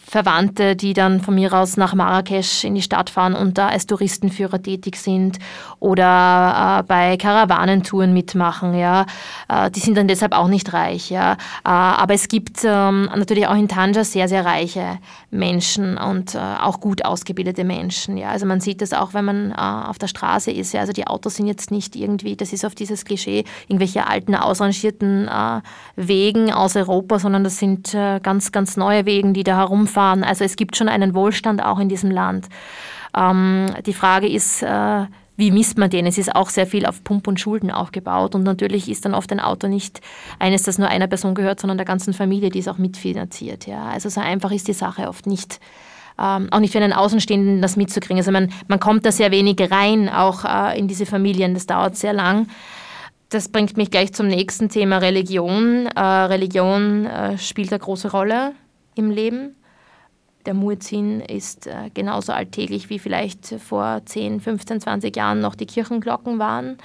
[0.06, 3.86] Verwandte, die dann von mir aus nach Marrakesch in die Stadt fahren und da als
[3.86, 5.38] Touristenführer tätig sind
[5.80, 8.74] oder bei Karawanentouren mitmachen.
[8.74, 9.06] Ja,
[9.74, 11.10] die sind dann deshalb auch nicht reich.
[11.10, 14.98] Ja, aber es gibt ähm, natürlich auch in Tanja sehr, sehr reiche
[15.30, 18.16] Menschen und äh, auch gut ausgebildete Menschen.
[18.16, 18.30] Ja.
[18.30, 20.17] Also man sieht das auch, wenn man äh, auf der Straße
[20.52, 20.72] ist.
[20.72, 20.80] Ja.
[20.80, 25.28] Also die Autos sind jetzt nicht irgendwie, das ist auf dieses Klischee, irgendwelche alten, ausrangierten
[25.28, 25.60] äh,
[25.96, 30.24] Wegen aus Europa, sondern das sind äh, ganz, ganz neue Wegen, die da herumfahren.
[30.24, 32.48] Also es gibt schon einen Wohlstand auch in diesem Land.
[33.16, 35.06] Ähm, die Frage ist, äh,
[35.38, 36.04] wie misst man den?
[36.04, 39.30] Es ist auch sehr viel auf Pump und Schulden aufgebaut und natürlich ist dann oft
[39.30, 40.00] ein Auto nicht
[40.40, 43.68] eines, das nur einer Person gehört, sondern der ganzen Familie, die es auch mitfinanziert.
[43.68, 43.84] Ja.
[43.84, 45.60] Also so einfach ist die Sache oft nicht.
[46.20, 48.18] Ähm, auch nicht für einen Außenstehenden das mitzukriegen.
[48.18, 51.54] Also man, man kommt da sehr wenig rein, auch äh, in diese Familien.
[51.54, 52.48] Das dauert sehr lang.
[53.30, 55.86] Das bringt mich gleich zum nächsten Thema Religion.
[55.86, 58.52] Äh, Religion äh, spielt eine große Rolle
[58.94, 59.54] im Leben
[60.48, 65.66] der Muezzin ist äh, genauso alltäglich wie vielleicht vor 10, 15, 20 Jahren noch die
[65.66, 66.78] Kirchenglocken waren.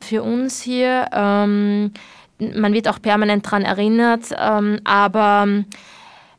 [0.00, 1.92] Für uns hier, ähm,
[2.38, 5.64] man wird auch permanent daran erinnert, ähm, aber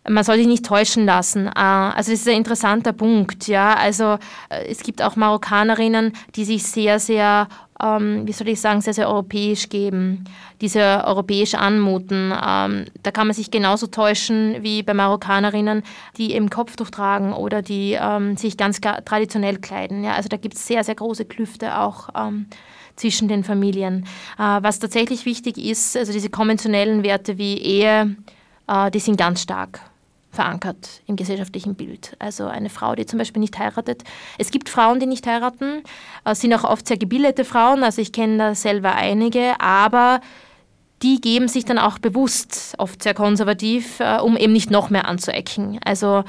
[0.07, 1.47] man soll sich nicht täuschen lassen.
[1.47, 3.47] Äh, also das ist ein interessanter Punkt.
[3.47, 3.75] Ja?
[3.75, 4.17] Also
[4.49, 7.47] äh, es gibt auch Marokkanerinnen, die sich sehr, sehr
[7.81, 10.25] ähm, wie soll ich sagen, sehr, sehr europäisch geben,
[10.61, 12.31] diese europäisch anmuten.
[12.31, 15.83] Ähm, da kann man sich genauso täuschen wie bei Marokkanerinnen,
[16.17, 20.03] die eben Kopftuch tragen oder die ähm, sich ganz traditionell kleiden.
[20.03, 20.13] Ja?
[20.13, 22.47] Also da gibt es sehr, sehr große Klüfte auch ähm,
[22.95, 24.05] zwischen den Familien.
[24.37, 28.15] Äh, was tatsächlich wichtig ist, also diese konventionellen Werte wie Ehe,
[28.67, 29.79] äh, die sind ganz stark
[30.31, 32.15] verankert im gesellschaftlichen Bild.
[32.19, 34.03] Also eine Frau, die zum Beispiel nicht heiratet.
[34.37, 35.83] Es gibt Frauen, die nicht heiraten,
[36.33, 40.21] sind auch oft sehr gebildete Frauen, also ich kenne da selber einige, aber
[41.01, 45.07] die geben sich dann auch bewusst, oft sehr konservativ, äh, um eben nicht noch mehr
[45.07, 45.79] anzuecken.
[45.83, 46.23] Also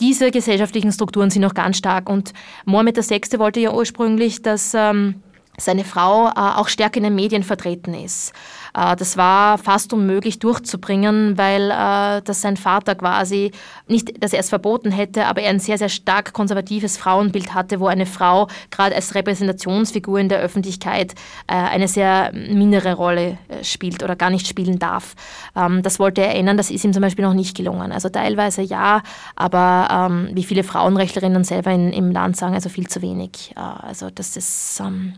[0.00, 2.32] diese gesellschaftlichen Strukturen sind noch ganz stark und
[2.64, 3.38] Mohammed VI.
[3.38, 5.22] wollte ja ursprünglich, dass ähm,
[5.58, 8.32] seine Frau äh, auch stärker in den Medien vertreten ist.
[8.78, 13.52] Äh, das war fast unmöglich durchzubringen, weil äh, das sein Vater quasi
[13.86, 17.80] nicht, dass er es verboten hätte, aber er ein sehr, sehr stark konservatives Frauenbild hatte,
[17.80, 21.14] wo eine Frau gerade als Repräsentationsfigur in der Öffentlichkeit
[21.46, 25.14] äh, eine sehr mindere Rolle spielt oder gar nicht spielen darf.
[25.56, 27.92] Ähm, das wollte er ändern, das ist ihm zum Beispiel noch nicht gelungen.
[27.92, 29.02] Also teilweise ja,
[29.36, 33.52] aber ähm, wie viele Frauenrechtlerinnen selber in, im Land sagen, also viel zu wenig.
[33.56, 35.14] Also das ist ähm,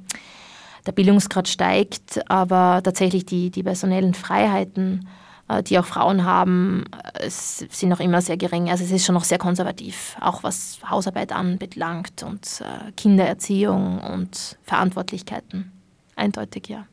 [0.87, 5.09] der Bildungsgrad steigt, aber tatsächlich die, die personellen Freiheiten,
[5.49, 8.71] äh, die auch Frauen haben, äh, sind noch immer sehr gering.
[8.71, 14.59] Also es ist schon noch sehr konservativ, auch was Hausarbeit anbelangt und äh, Kindererziehung und
[14.63, 15.73] Verantwortlichkeiten.
[16.17, 16.87] Eindeutig, ja.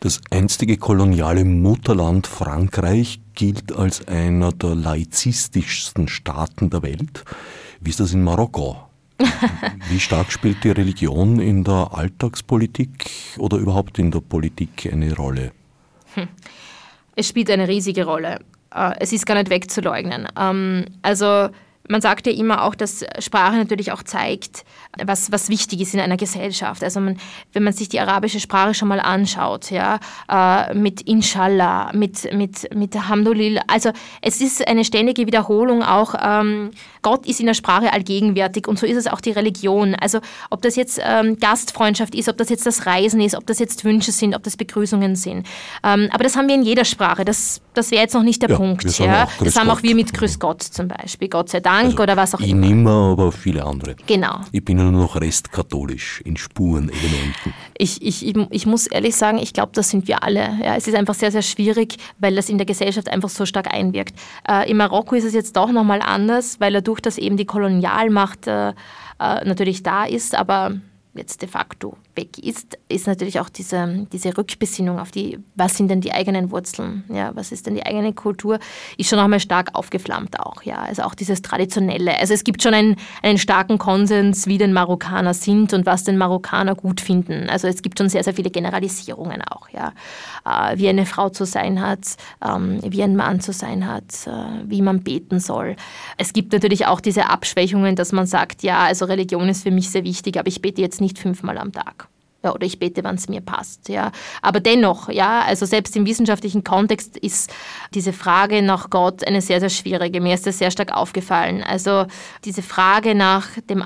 [0.00, 7.24] Das einstige koloniale Mutterland Frankreich gilt als einer der laizistischsten Staaten der Welt.
[7.80, 8.91] Wie ist das in Marokko?
[9.88, 15.52] Wie stark spielt die Religion in der Alltagspolitik oder überhaupt in der Politik eine Rolle?
[17.14, 18.38] Es spielt eine riesige Rolle.
[18.74, 20.28] Äh, es ist gar nicht wegzuleugnen.
[20.34, 21.50] Ähm, also
[21.88, 24.64] man sagt ja immer auch, dass Sprache natürlich auch zeigt,
[25.04, 26.84] was, was wichtig ist in einer Gesellschaft.
[26.84, 27.16] Also man,
[27.52, 32.74] wenn man sich die arabische Sprache schon mal anschaut, ja, äh, mit Inshallah, mit, mit,
[32.74, 37.92] mit Alhamdulillah, also es ist eine ständige Wiederholung auch, ähm, Gott ist in der Sprache
[37.92, 39.94] allgegenwärtig und so ist es auch die Religion.
[39.94, 43.58] Also ob das jetzt ähm, Gastfreundschaft ist, ob das jetzt das Reisen ist, ob das
[43.58, 45.46] jetzt Wünsche sind, ob das Begrüßungen sind.
[45.82, 48.50] Ähm, aber das haben wir in jeder Sprache, das, das wäre jetzt noch nicht der
[48.50, 48.98] ja, Punkt.
[48.98, 49.26] Ja.
[49.40, 52.34] Das haben auch wir mit Grüß Gott zum Beispiel, Gott sei Dank also oder was
[52.34, 52.62] auch ich immer.
[52.62, 53.96] Ich nimmer, aber viele andere.
[54.06, 54.40] Genau.
[54.52, 57.54] Ich bin nur noch restkatholisch in Spurenelementen.
[57.76, 60.58] Ich, ich, ich, muss ehrlich sagen, ich glaube, das sind wir alle.
[60.62, 63.72] Ja, es ist einfach sehr, sehr schwierig, weil das in der Gesellschaft einfach so stark
[63.72, 64.14] einwirkt.
[64.48, 68.46] Äh, in Marokko ist es jetzt doch nochmal anders, weil dadurch, dass eben die Kolonialmacht
[68.46, 68.72] äh, äh,
[69.18, 70.72] natürlich da ist, aber
[71.14, 75.88] jetzt de facto weg ist, ist natürlich auch diese, diese Rückbesinnung auf die, was sind
[75.88, 78.58] denn die eigenen Wurzeln, ja, was ist denn die eigene Kultur,
[78.98, 82.18] ist schon nochmal stark aufgeflammt auch, ja, also auch dieses Traditionelle.
[82.18, 86.18] Also es gibt schon einen, einen starken Konsens, wie denn Marokkaner sind und was den
[86.18, 87.48] Marokkaner gut finden.
[87.48, 89.92] Also es gibt schon sehr, sehr viele Generalisierungen auch, ja,
[90.44, 94.30] äh, wie eine Frau zu sein hat, ähm, wie ein Mann zu sein hat, äh,
[94.66, 95.76] wie man beten soll.
[96.18, 99.90] Es gibt natürlich auch diese Abschwächungen, dass man sagt, ja, also Religion ist für mich
[99.90, 102.01] sehr wichtig, aber ich bete jetzt nicht fünfmal am Tag.
[102.44, 103.88] Ja, oder ich bete, wann es mir passt.
[103.88, 104.10] Ja.
[104.42, 107.52] Aber dennoch, ja, also selbst im wissenschaftlichen Kontext ist
[107.94, 110.20] diese Frage nach Gott eine sehr, sehr schwierige.
[110.20, 111.62] Mir ist das sehr stark aufgefallen.
[111.62, 112.06] Also
[112.44, 113.84] diese Frage nach dem äh,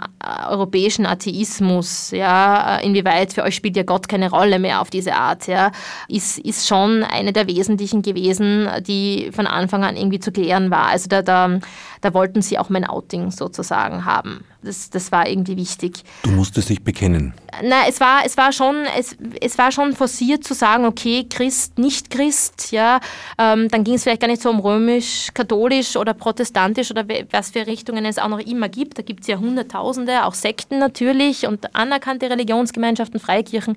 [0.48, 5.46] europäischen Atheismus, ja, inwieweit für euch spielt ja Gott keine Rolle mehr auf diese Art,
[5.46, 5.70] ja,
[6.08, 10.86] ist, ist schon eine der wesentlichen gewesen, die von Anfang an irgendwie zu klären war.
[10.86, 11.60] Also da, da,
[12.00, 14.44] da wollten sie auch mein Outing sozusagen haben.
[14.66, 16.02] Das, das war irgendwie wichtig.
[16.22, 17.34] Du musstest dich bekennen.
[17.62, 21.78] Na, es war, es war schon, es, es war schon forciert zu sagen, okay, Christ,
[21.78, 23.00] nicht Christ, ja.
[23.38, 27.50] Ähm, dann ging es vielleicht gar nicht so um römisch, katholisch oder protestantisch oder was
[27.50, 28.98] für Richtungen es auch noch immer gibt.
[28.98, 33.76] Da gibt es ja Hunderttausende, auch Sekten natürlich und anerkannte Religionsgemeinschaften, Freikirchen.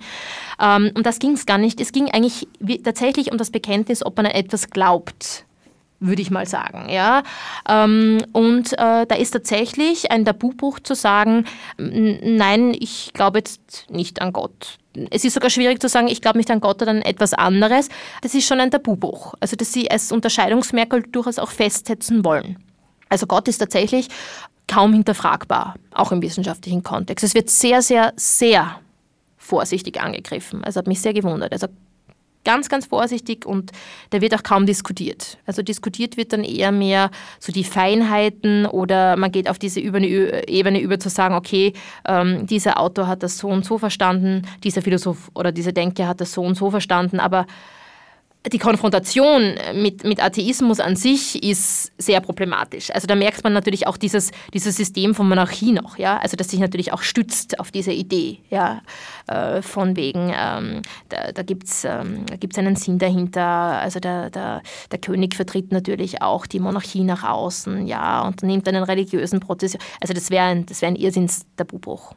[0.60, 1.80] Ähm, und das ging es gar nicht.
[1.80, 2.47] Es ging eigentlich
[2.84, 5.45] tatsächlich um das Bekenntnis, ob man an etwas glaubt
[5.99, 6.89] würde ich mal sagen.
[6.89, 7.23] Ja?
[7.67, 11.45] Ähm, und äh, da ist tatsächlich ein Tabubruch zu sagen,
[11.77, 14.77] nein, ich glaube jetzt nicht an Gott.
[15.12, 17.89] Es ist sogar schwierig zu sagen, ich glaube nicht an Gott oder an etwas anderes.
[18.21, 19.33] Das ist schon ein Tabubruch.
[19.39, 22.57] Also, dass sie als Unterscheidungsmerkmal durchaus auch festsetzen wollen.
[23.09, 24.07] Also Gott ist tatsächlich
[24.67, 27.23] kaum hinterfragbar, auch im wissenschaftlichen Kontext.
[27.23, 28.79] Es wird sehr, sehr, sehr
[29.38, 30.63] vorsichtig angegriffen.
[30.63, 31.51] Also hat mich sehr gewundert.
[31.51, 31.67] Also
[32.45, 33.71] ganz, ganz vorsichtig und
[34.12, 35.38] da wird auch kaum diskutiert.
[35.45, 40.80] Also diskutiert wird dann eher mehr so die Feinheiten oder man geht auf diese Ebene
[40.80, 41.73] über zu sagen, okay,
[42.08, 46.21] ähm, dieser Autor hat das so und so verstanden, dieser Philosoph oder dieser Denker hat
[46.21, 47.45] das so und so verstanden, aber
[48.47, 52.89] die Konfrontation mit, mit Atheismus an sich ist sehr problematisch.
[52.91, 56.49] Also da merkt man natürlich auch dieses, dieses System von Monarchie noch, ja, also das
[56.49, 58.82] sich natürlich auch stützt auf diese Idee, ja,
[59.28, 62.25] äh, von wegen, ähm, da, da gibt es ähm,
[62.56, 67.88] einen Sinn dahinter, also der, der, der König vertritt natürlich auch die Monarchie nach außen,
[67.88, 72.13] ja, und nimmt einen religiösen Prozess, also das wäre ein, wär ein Irrsinns-Tabubruch.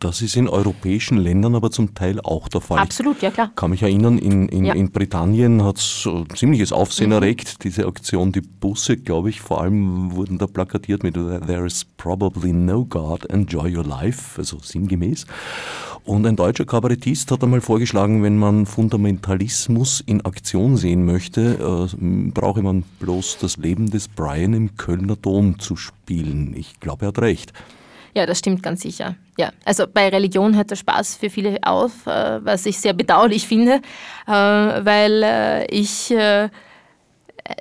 [0.00, 2.78] Das ist in europäischen Ländern aber zum Teil auch der Fall.
[2.78, 3.48] Absolut, ja klar.
[3.50, 4.74] Ich kann mich erinnern, in, in, ja.
[4.74, 7.14] in Britannien hat es ziemliches Aufsehen mhm.
[7.14, 11.84] erregt, diese Aktion, die Busse, glaube ich, vor allem wurden da plakatiert mit There is
[11.96, 15.26] probably no God, enjoy your life, also sinngemäß.
[16.06, 22.30] Und ein deutscher Kabarettist hat einmal vorgeschlagen, wenn man Fundamentalismus in Aktion sehen möchte, äh,
[22.30, 26.54] brauche man bloß das Leben des Brian im Kölner Dom zu spielen.
[26.56, 27.52] Ich glaube, er hat recht.
[28.16, 29.14] Ja, das stimmt ganz sicher.
[29.36, 33.46] Ja, also bei Religion hört der Spaß für viele auf, äh, was ich sehr bedauerlich
[33.46, 33.82] finde,
[34.26, 36.14] äh, weil äh, ich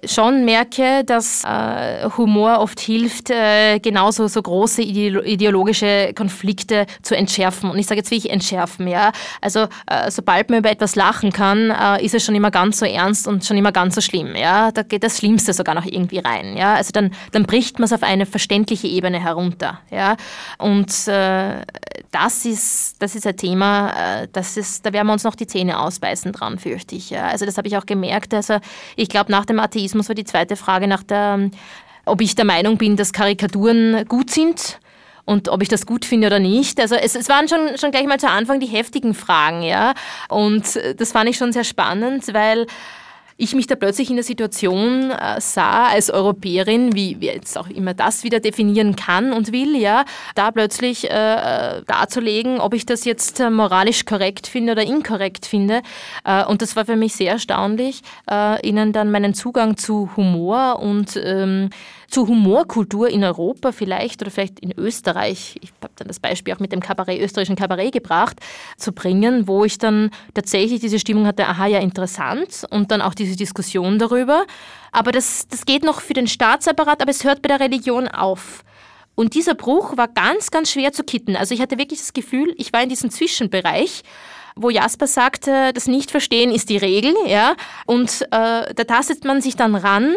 [0.06, 7.70] schon merke, dass äh, Humor oft hilft, äh, genauso so große ideologische Konflikte zu entschärfen.
[7.70, 9.12] Und ich sage jetzt wirklich entschärfen, ja.
[9.42, 12.86] Also äh, sobald man über etwas lachen kann, äh, ist es schon immer ganz so
[12.86, 14.72] ernst und schon immer ganz so schlimm, ja.
[14.72, 16.76] Da geht das Schlimmste sogar noch irgendwie rein, ja.
[16.76, 20.16] Also dann, dann bricht man es auf eine verständliche Ebene herunter, ja.
[20.58, 21.62] Und äh,
[22.12, 25.48] das ist, das ist ein Thema, äh, das ist, da werden wir uns noch die
[25.48, 27.10] Zähne ausbeißen dran, fürchte ich.
[27.10, 27.28] Ja.
[27.28, 28.34] Also das habe ich auch gemerkt.
[28.34, 28.58] Also
[28.96, 31.50] ich glaube, nach dem Atheismus war die zweite Frage nach der,
[32.06, 34.80] ob ich der Meinung bin, dass Karikaturen gut sind
[35.26, 36.80] und ob ich das gut finde oder nicht.
[36.80, 39.94] Also es, es waren schon, schon gleich mal zu Anfang die heftigen Fragen, ja.
[40.30, 42.68] Und das fand ich schon sehr spannend, weil
[43.38, 47.68] ich mich da plötzlich in der Situation äh, sah als Europäerin, wie, wie jetzt auch
[47.70, 53.04] immer das wieder definieren kann und will, ja, da plötzlich äh, darzulegen, ob ich das
[53.04, 55.82] jetzt äh, moralisch korrekt finde oder inkorrekt finde.
[56.24, 60.80] Äh, und das war für mich sehr erstaunlich, äh, ihnen dann meinen Zugang zu Humor
[60.80, 61.72] und ähm,
[62.10, 66.60] zu Humorkultur in Europa vielleicht oder vielleicht in Österreich, ich habe dann das Beispiel auch
[66.60, 68.40] mit dem Kabarett, österreichischen Kabarett gebracht,
[68.78, 73.14] zu bringen, wo ich dann tatsächlich diese Stimmung hatte, aha, ja, interessant und dann auch
[73.14, 74.46] diese Diskussion darüber.
[74.92, 78.64] Aber das, das geht noch für den Staatsapparat, aber es hört bei der Religion auf.
[79.16, 81.36] Und dieser Bruch war ganz, ganz schwer zu kitten.
[81.36, 84.04] Also ich hatte wirklich das Gefühl, ich war in diesem Zwischenbereich
[84.56, 89.56] wo Jasper sagte, das Nichtverstehen ist die Regel, ja, und äh, da tastet man sich
[89.56, 90.16] dann ran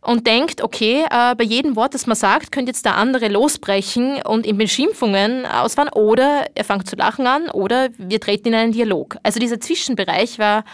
[0.00, 4.22] und denkt, okay, äh, bei jedem Wort, das man sagt, könnte jetzt der andere losbrechen
[4.22, 8.72] und in Beschimpfungen ausfahren oder er fängt zu lachen an oder wir treten in einen
[8.72, 9.16] Dialog.
[9.22, 10.64] Also dieser Zwischenbereich war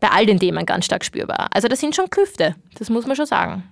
[0.00, 1.48] bei all den Themen ganz stark spürbar.
[1.52, 3.64] Also das sind schon Klüfte, das muss man schon sagen.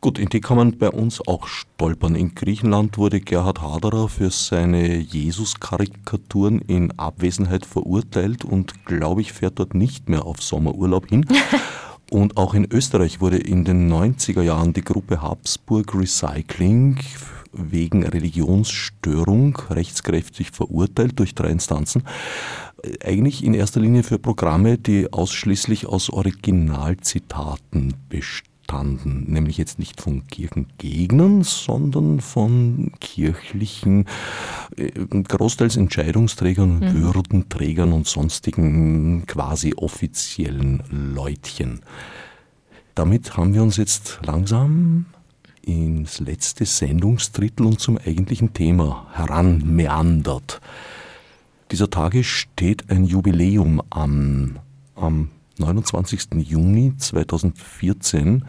[0.00, 2.14] Gut, in die kann man bei uns auch stolpern.
[2.14, 9.58] In Griechenland wurde Gerhard Haderer für seine Jesus-Karikaturen in Abwesenheit verurteilt und glaube ich fährt
[9.58, 11.26] dort nicht mehr auf Sommerurlaub hin.
[12.10, 16.98] Und auch in Österreich wurde in den 90er Jahren die Gruppe Habsburg Recycling
[17.52, 22.04] wegen Religionsstörung rechtskräftig verurteilt durch drei Instanzen.
[23.04, 30.00] Eigentlich in erster Linie für Programme, die ausschließlich aus Originalzitaten bestehen entstanden, nämlich jetzt nicht
[30.00, 34.06] von Kirchengegnern, sondern von kirchlichen,
[34.76, 37.02] äh, großteils Entscheidungsträgern, mhm.
[37.02, 41.80] Würdenträgern und sonstigen quasi offiziellen Leutchen.
[42.96, 45.06] Damit haben wir uns jetzt langsam
[45.62, 50.60] ins letzte Sendungsdrittel und zum eigentlichen Thema heranmeandert.
[51.70, 54.58] Dieser Tage steht ein Jubiläum an.
[54.94, 56.28] Am 29.
[56.36, 58.44] Juni 2014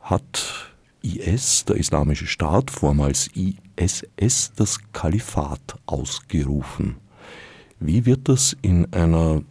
[0.00, 0.68] hat
[1.02, 6.96] IS, der Islamische Staat, vormals ISS, das Kalifat ausgerufen.
[7.80, 9.42] Wie wird das in einer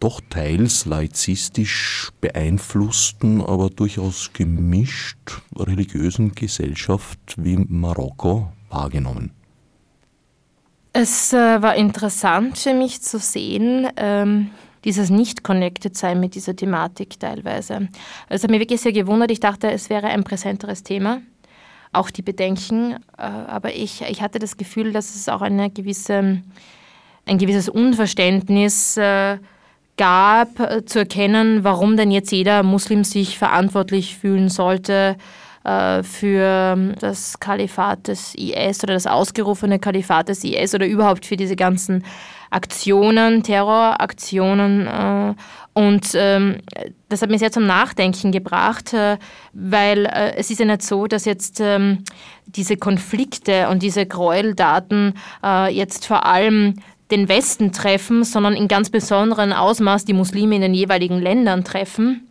[0.00, 9.30] doch teils laizistisch beeinflussten, aber durchaus gemischt religiösen Gesellschaft wie Marokko wahrgenommen?
[10.92, 14.50] Es äh, war interessant für mich zu sehen, ähm,
[14.84, 17.88] dieses Nicht-Connected-Sein mit dieser Thematik teilweise.
[18.28, 19.30] Es hat mich wirklich sehr gewundert.
[19.30, 21.22] Ich dachte, es wäre ein präsenteres Thema,
[21.92, 22.92] auch die Bedenken.
[23.16, 26.42] Äh, aber ich, ich hatte das Gefühl, dass es auch eine gewisse,
[27.26, 29.38] ein gewisses Unverständnis äh,
[29.96, 35.16] gab, äh, zu erkennen, warum denn jetzt jeder Muslim sich verantwortlich fühlen sollte
[36.02, 41.56] für das Kalifat des IS oder das ausgerufene Kalifat des IS oder überhaupt für diese
[41.56, 42.04] ganzen
[42.54, 44.86] Aktionen, Terroraktionen.
[44.86, 45.34] Äh,
[45.72, 46.58] und ähm,
[47.08, 49.18] das hat mich sehr zum Nachdenken gebracht, äh,
[49.52, 52.04] weil äh, es ist ja nicht so, dass jetzt ähm,
[52.46, 55.14] diese Konflikte und diese Gräueldaten
[55.70, 56.74] jetzt vor allem
[57.10, 62.26] den Westen treffen, sondern in ganz besonderem Ausmaß die Muslime in den jeweiligen Ländern treffen.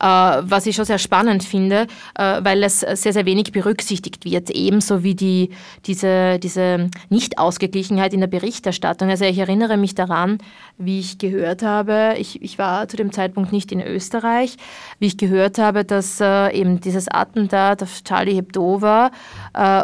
[0.00, 4.48] Äh, was ich schon sehr spannend finde, äh, weil es sehr, sehr wenig berücksichtigt wird,
[4.48, 5.50] ebenso wie die,
[5.84, 9.10] diese, diese Nicht-Ausgeglichenheit in der Berichterstattung.
[9.10, 10.38] Also ich erinnere mich daran,
[10.78, 14.56] wie ich gehört habe, ich, ich war zu dem Zeitpunkt nicht in Österreich,
[15.00, 19.10] wie ich gehört habe, dass äh, eben dieses Attentat auf Charlie Hebdo war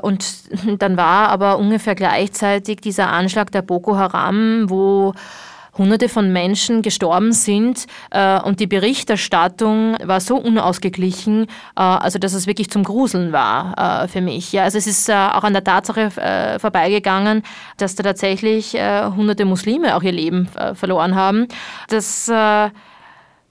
[0.02, 0.24] und
[0.78, 5.12] dann war aber ungefähr gleichzeitig dieser Anschlag der Boko Haram, wo
[5.78, 11.46] Hunderte von Menschen gestorben sind äh, und die Berichterstattung war so unausgeglichen,
[11.76, 14.52] äh, also dass es wirklich zum Gruseln war äh, für mich.
[14.52, 17.42] Ja, also es ist äh, auch an der Tatsache äh, vorbeigegangen,
[17.76, 21.48] dass da tatsächlich äh, hunderte Muslime auch ihr Leben verloren haben.
[21.88, 22.30] Das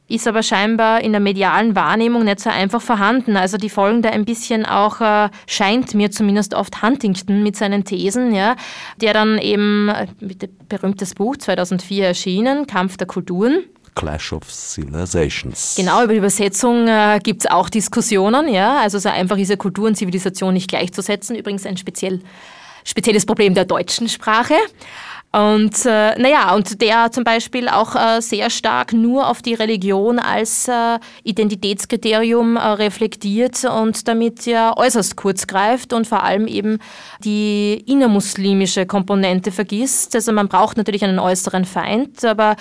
[0.08, 3.38] ist aber scheinbar in der medialen Wahrnehmung nicht so einfach vorhanden.
[3.38, 7.86] Also die folgen da ein bisschen auch, äh, scheint mir zumindest oft Huntington mit seinen
[7.86, 8.56] Thesen, ja,
[9.02, 13.64] der dann eben äh, mit dem berühmtes Buch 2004 erschienen, Kampf der Kulturen.
[13.96, 15.76] Clash of Civilizations.
[15.76, 18.80] Genau, über die Übersetzung äh, gibt es auch Diskussionen, ja.
[18.82, 21.36] Also so einfach ist ja Kultur und Zivilisation nicht gleichzusetzen.
[21.36, 22.20] Übrigens ein speziell,
[22.84, 24.56] spezielles Problem der deutschen Sprache.
[25.36, 30.18] Und äh, naja, und der zum Beispiel auch äh, sehr stark nur auf die Religion
[30.18, 36.80] als äh, Identitätskriterium äh, reflektiert und damit ja äußerst kurz greift und vor allem eben
[37.20, 40.16] die innermuslimische Komponente vergisst.
[40.16, 42.56] Also man braucht natürlich einen äußeren Feind, aber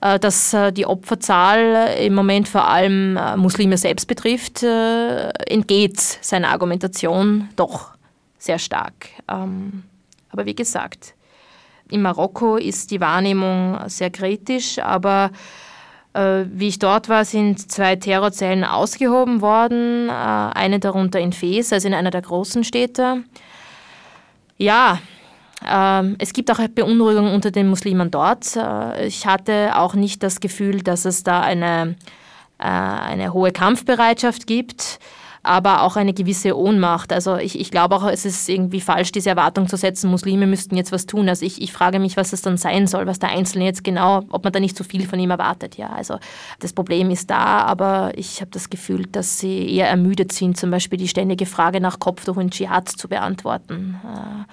[0.00, 7.50] äh, dass äh, die Opferzahl im Moment vor allem Muslime selbst betrifft, entgeht seiner Argumentation
[7.54, 7.90] doch
[8.38, 9.08] sehr stark.
[9.28, 9.82] Ähm,
[10.30, 11.13] aber wie gesagt,
[11.94, 15.30] in Marokko ist die Wahrnehmung sehr kritisch, aber
[16.12, 21.72] äh, wie ich dort war, sind zwei Terrorzellen ausgehoben worden, äh, eine darunter in Fes,
[21.72, 23.22] also in einer der großen Städte.
[24.58, 24.98] Ja,
[25.64, 28.56] äh, es gibt auch Beunruhigung unter den Muslimen dort.
[28.56, 31.94] Äh, ich hatte auch nicht das Gefühl, dass es da eine,
[32.58, 34.98] äh, eine hohe Kampfbereitschaft gibt
[35.44, 37.12] aber auch eine gewisse Ohnmacht.
[37.12, 40.76] Also ich, ich glaube auch, es ist irgendwie falsch, diese Erwartung zu setzen, Muslime müssten
[40.76, 41.28] jetzt was tun.
[41.28, 44.22] Also ich, ich frage mich, was das dann sein soll, was der Einzelne jetzt genau,
[44.30, 45.76] ob man da nicht so viel von ihm erwartet.
[45.76, 46.18] Ja, also
[46.60, 50.70] das Problem ist da, aber ich habe das Gefühl, dass sie eher ermüdet sind, zum
[50.70, 54.00] Beispiel die ständige Frage nach Kopftuch und Dschihad zu beantworten.
[54.02, 54.50] Äh,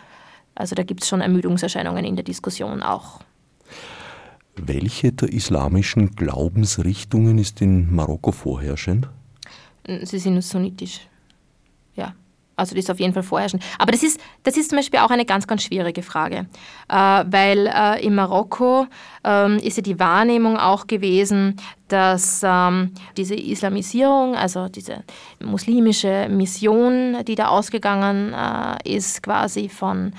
[0.56, 3.22] also da gibt es schon Ermüdungserscheinungen in der Diskussion auch.
[4.58, 9.08] Welche der islamischen Glaubensrichtungen ist in Marokko vorherrschend?
[9.86, 11.02] Sie sind sunnitisch.
[11.96, 12.14] Ja.
[12.56, 13.64] Also das ist auf jeden Fall vorherrschend.
[13.80, 16.46] Aber das ist, das ist zum Beispiel auch eine ganz, ganz schwierige Frage,
[16.90, 18.86] äh, weil äh, in Marokko
[19.24, 21.56] ähm, ist ja die Wahrnehmung auch gewesen,
[21.88, 25.04] dass ähm, diese Islamisierung, also diese
[25.40, 30.14] muslimische Mission, die da ausgegangen äh, ist, quasi von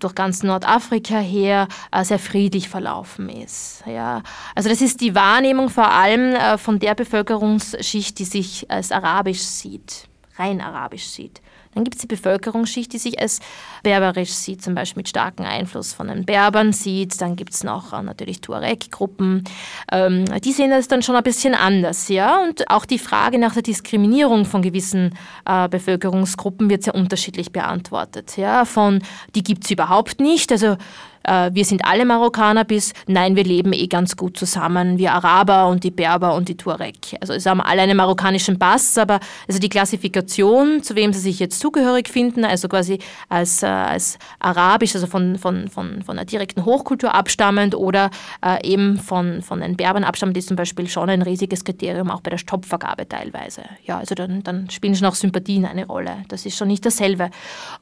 [0.00, 3.82] durch ganz Nordafrika her äh, sehr friedlich verlaufen ist.
[3.86, 4.22] Ja.
[4.54, 9.42] Also das ist die Wahrnehmung vor allem äh, von der Bevölkerungsschicht, die sich als arabisch
[9.42, 11.40] sieht, rein arabisch sieht.
[11.78, 13.38] Dann gibt es die Bevölkerungsschicht, die sich als
[13.84, 17.20] berberisch sieht, zum Beispiel mit starkem Einfluss von den Berbern sieht.
[17.20, 19.44] Dann gibt es noch äh, natürlich Tuareg-Gruppen.
[19.92, 22.08] Ähm, die sehen das dann schon ein bisschen anders.
[22.08, 22.42] Ja?
[22.42, 25.14] Und auch die Frage nach der Diskriminierung von gewissen
[25.44, 28.36] äh, Bevölkerungsgruppen wird sehr unterschiedlich beantwortet.
[28.36, 28.64] Ja?
[28.64, 29.00] Von,
[29.36, 30.50] die gibt es überhaupt nicht.
[30.50, 30.78] Also
[31.24, 35.68] äh, wir sind alle Marokkaner bis nein, wir leben eh ganz gut zusammen, wir Araber
[35.68, 37.16] und die Berber und die Tuareg.
[37.20, 41.38] Also sie haben alle einen marokkanischen Pass, aber also die Klassifikation, zu wem sie sich
[41.38, 42.98] jetzt zugehörig finden, also quasi
[43.28, 48.10] als, äh, als arabisch, also von, von, von, von einer direkten Hochkultur abstammend oder
[48.44, 52.20] äh, eben von, von den Berbern abstammend, ist zum Beispiel schon ein riesiges Kriterium, auch
[52.20, 53.62] bei der Stoppvergabe teilweise.
[53.84, 56.24] Ja, also dann, dann spielen schon auch Sympathien eine Rolle.
[56.28, 57.30] Das ist schon nicht dasselbe.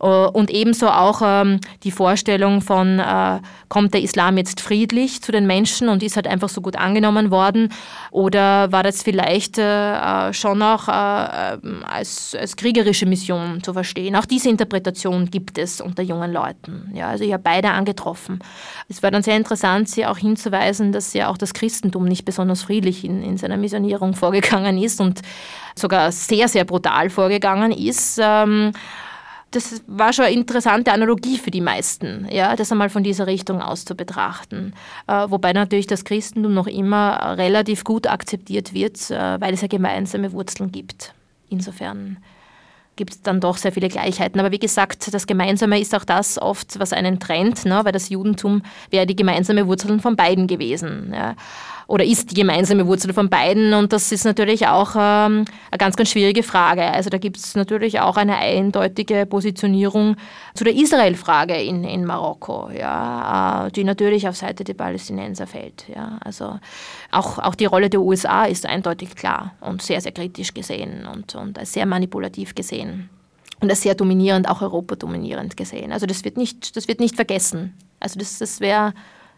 [0.01, 3.03] Äh, und ebenso auch ähm, die Vorstellung von äh,
[3.69, 7.31] kommt der Islam jetzt friedlich zu den Menschen und ist halt einfach so gut angenommen
[7.31, 7.73] worden?
[8.11, 14.17] Oder war das vielleicht äh, schon auch äh, als, als kriegerische Mission zu verstehen?
[14.17, 16.91] Auch diese Interpretation gibt es unter jungen Leuten.
[16.95, 18.41] Ja, also ich habe beide angetroffen.
[18.89, 22.63] Es war dann sehr interessant, sie auch hinzuweisen, dass ja auch das Christentum nicht besonders
[22.63, 25.23] friedlich in, in seiner Missionierung vorgegangen ist und
[25.75, 28.19] sogar sehr, sehr brutal vorgegangen ist.
[28.23, 28.73] Ähm,
[29.53, 33.63] das war schon eine interessante Analogie für die meisten, ja, das einmal von dieser Richtung
[33.63, 34.75] aus zu betrachten.
[35.07, 39.69] Äh, wobei natürlich das Christentum noch immer relativ gut akzeptiert wird, äh, weil es ja
[39.69, 41.15] gemeinsame Wurzeln gibt.
[41.49, 42.19] Insofern
[42.97, 44.41] gibt es dann doch sehr viele Gleichheiten.
[44.41, 47.81] Aber wie gesagt, das Gemeinsame ist auch das oft, was einen trennt, ne?
[47.85, 51.13] weil das Judentum wäre die gemeinsame Wurzel von beiden gewesen.
[51.15, 51.37] Ja
[51.89, 53.73] oder ist die gemeinsame Wurzel von beiden?
[53.73, 56.83] Und das ist natürlich auch ähm, eine ganz, ganz schwierige Frage.
[56.83, 60.17] Also da gibt es natürlich auch eine eindeutige Positionierung
[60.55, 65.87] zu der Israel-Frage in, in Marokko, ja, äh, die natürlich auf Seite der Palästinenser fällt.
[65.95, 66.19] Ja.
[66.25, 66.59] Also
[67.13, 71.37] auch, auch die Rolle der USA ist eindeutig klar und sehr, sehr kritisch gesehen und,
[71.37, 73.11] und als sehr manipulativ gesehen
[73.61, 75.93] und als sehr dominierend, auch Europa dominierend gesehen.
[75.93, 77.75] Also das wird nicht, das wird nicht vergessen.
[78.01, 78.93] Also das, das wäre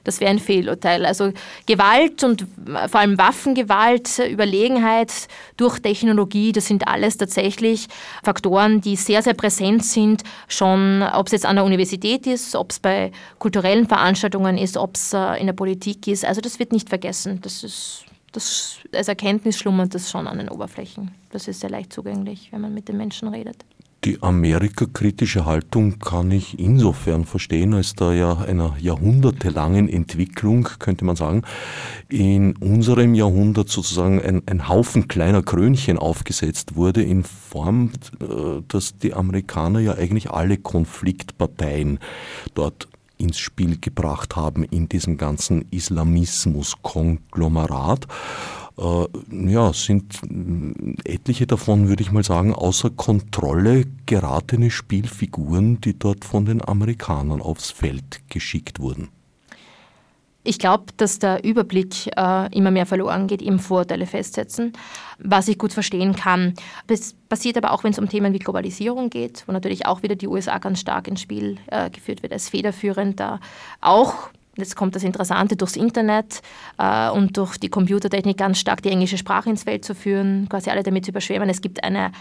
[0.09, 1.04] das wäre ein Fehlurteil.
[1.04, 1.32] Also
[1.66, 2.46] Gewalt und
[2.88, 5.12] vor allem Waffengewalt, Überlegenheit
[5.59, 7.88] durch Technologie, das sind alles tatsächlich
[8.24, 12.70] Faktoren, die sehr, sehr präsent sind, schon ob es jetzt an der Universität ist, ob
[12.70, 16.24] es bei kulturellen Veranstaltungen ist, ob es äh, in der Politik ist.
[16.24, 17.40] Also das wird nicht vergessen.
[17.42, 21.11] Das ist das, als Erkenntnis schlummert das schon an den Oberflächen.
[21.30, 23.64] Das ist sehr leicht zugänglich, wenn man mit den Menschen redet.
[24.05, 31.16] Die amerikakritische Haltung kann ich insofern verstehen, als da ja einer jahrhundertelangen Entwicklung, könnte man
[31.16, 31.42] sagen,
[32.09, 37.90] in unserem Jahrhundert sozusagen ein, ein Haufen kleiner Krönchen aufgesetzt wurde, in Form,
[38.20, 41.99] äh, dass die Amerikaner ja eigentlich alle Konfliktparteien
[42.55, 42.86] dort
[43.16, 48.07] ins Spiel gebracht haben in diesem ganzen Islamismus-Konglomerat
[48.79, 50.20] ja, sind
[51.05, 57.43] etliche davon, würde ich mal sagen, außer Kontrolle geratene Spielfiguren, die dort von den Amerikanern
[57.43, 59.09] aufs Feld geschickt wurden.
[60.45, 64.72] Ich glaube, dass der Überblick äh, immer mehr verloren geht, eben Vorurteile festsetzen,
[65.18, 66.55] was ich gut verstehen kann.
[66.87, 70.16] Das passiert aber auch, wenn es um Themen wie Globalisierung geht, wo natürlich auch wieder
[70.16, 73.41] die USA ganz stark ins Spiel äh, geführt wird als federführend da
[73.83, 76.42] auch jetzt kommt das Interessante, durchs Internet
[76.78, 80.70] äh, und durch die Computertechnik ganz stark die englische Sprache ins Feld zu führen, quasi
[80.70, 81.48] alle damit zu überschwemmen.
[81.48, 82.12] Es gibt eine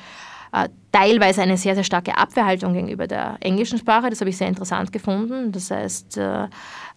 [0.53, 4.09] äh, teilweise eine sehr, sehr starke Abwehrhaltung gegenüber der englischen Sprache.
[4.09, 5.51] Das habe ich sehr interessant gefunden.
[5.51, 6.45] Das heißt, äh,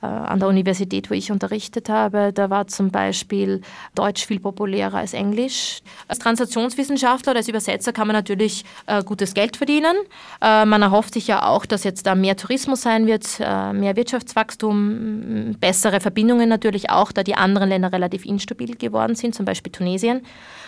[0.02, 3.60] äh, an der Universität, wo ich unterrichtet habe, da war zum Beispiel
[3.94, 5.82] Deutsch viel populärer als Englisch.
[6.08, 9.96] Als Transaktionswissenschaftler oder als Übersetzer kann man natürlich äh, gutes Geld verdienen.
[10.40, 16.00] Man erhofft sich ja auch, dass jetzt da mehr Tourismus sein wird, mehr Wirtschaftswachstum, bessere
[16.00, 20.22] Verbindungen natürlich auch, da die anderen Länder relativ instabil geworden sind, zum Beispiel Tunesien.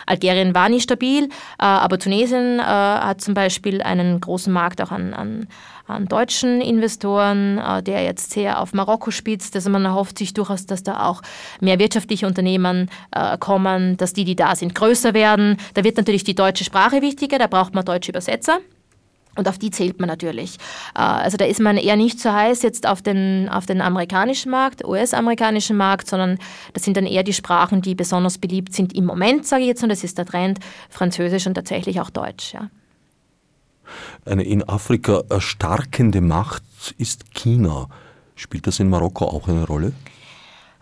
[0.07, 1.29] Algerien war nie stabil,
[1.59, 5.47] aber Tunesien hat zum Beispiel einen großen Markt auch an, an,
[5.87, 9.55] an deutschen Investoren, äh, der jetzt sehr auf Marokko spitzt.
[9.57, 11.23] Also man erhofft sich durchaus, dass da auch
[11.61, 12.91] mehr wirtschaftliche Unternehmen
[13.41, 15.57] kommen, dass die, die da sind, größer werden.
[15.75, 18.59] Da wird natürlich die deutsche Sprache wichtiger, da braucht man deutsche Übersetzer.
[19.35, 20.57] Und auf die zählt man natürlich.
[20.95, 24.51] Äh, also da ist man eher nicht so heiß jetzt auf den, auf den amerikanischen
[24.51, 26.39] Markt, US-amerikanischen Markt, sondern
[26.75, 29.83] das sind dann eher die Sprachen, die besonders beliebt sind im Moment, sage ich jetzt,
[29.83, 30.59] und das ist der Trend,
[30.91, 32.53] Französisch und tatsächlich auch Deutsch.
[32.53, 32.69] Ja.
[34.25, 36.63] Eine in Afrika erstarkende Macht
[36.99, 37.89] ist China.
[38.37, 39.93] Spielt das in Marokko auch eine Rolle?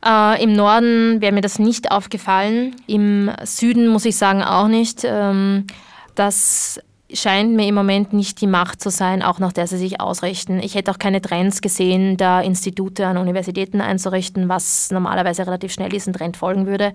[0.04, 5.02] Äh, Im Norden wäre mir das nicht aufgefallen, im Süden muss ich sagen auch nicht.
[5.04, 5.66] Ähm,
[6.14, 6.80] das
[7.14, 10.60] scheint mir im Moment nicht die Macht zu sein, auch nach der sie sich ausrichten.
[10.60, 15.88] Ich hätte auch keine Trends gesehen, da Institute an Universitäten einzurichten, was normalerweise relativ schnell
[15.88, 16.92] diesen Trend folgen würde.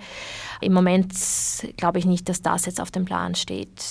[0.61, 1.13] Im Moment
[1.77, 3.83] glaube ich nicht, dass das jetzt auf dem Plan steht.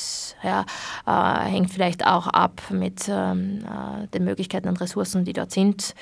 [0.42, 0.64] Ja,
[1.06, 5.94] äh, hängt vielleicht auch ab mit ähm, äh, den Möglichkeiten und Ressourcen, die dort sind.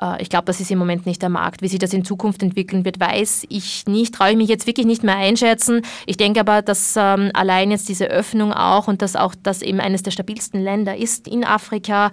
[0.00, 1.62] Äh, ich glaube, das ist im Moment nicht der Markt.
[1.62, 4.86] Wie sich das in Zukunft entwickeln wird, weiß ich nicht, traue ich mich jetzt wirklich
[4.86, 5.82] nicht mehr einschätzen.
[6.06, 9.80] Ich denke aber, dass ähm, allein jetzt diese Öffnung auch und dass auch das eben
[9.80, 12.10] eines der stabilsten Länder ist in Afrika,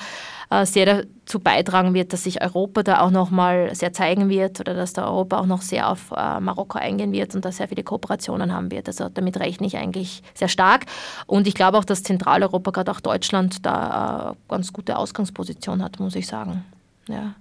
[0.49, 4.73] äh, sehr dazu beitragen wird, dass sich Europa da auch nochmal sehr zeigen wird oder
[4.73, 7.83] dass da Europa auch noch sehr auf äh, Marokko eingehen wird und da sehr viele
[7.83, 8.87] Kooperationen haben wird.
[8.87, 10.85] Also damit rechne ich eigentlich sehr stark.
[11.25, 15.99] Und ich glaube auch, dass Zentraleuropa, gerade auch Deutschland, da äh, ganz gute Ausgangsposition hat,
[15.99, 16.63] muss ich sagen.
[17.07, 17.33] Ja.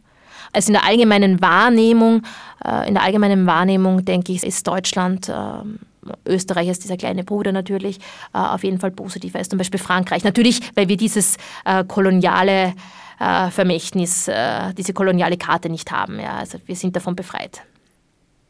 [0.52, 2.22] Also in der allgemeinen Wahrnehmung,
[2.64, 5.80] äh, in der allgemeinen Wahrnehmung denke ich, ist Deutschland ähm,
[6.26, 7.98] Österreich ist dieser kleine Bruder natürlich
[8.34, 10.22] äh, auf jeden Fall positiver als zum Beispiel Frankreich.
[10.22, 12.74] Natürlich, weil wir dieses äh, koloniale
[13.16, 14.28] Vermächtnis,
[14.76, 16.18] diese koloniale Karte nicht haben.
[16.18, 17.62] Ja, also wir sind davon befreit.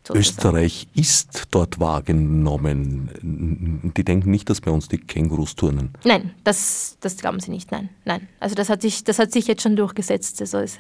[0.07, 0.21] Sozusagen.
[0.21, 3.93] Österreich ist dort wahrgenommen.
[3.97, 5.95] Die denken nicht, dass bei uns die Kängurus turnen.
[6.05, 7.73] Nein, das, das glauben sie nicht.
[7.73, 8.29] Nein, nein.
[8.39, 10.43] Also das hat sich, das hat sich jetzt schon durchgesetzt.
[10.43, 10.77] Also es,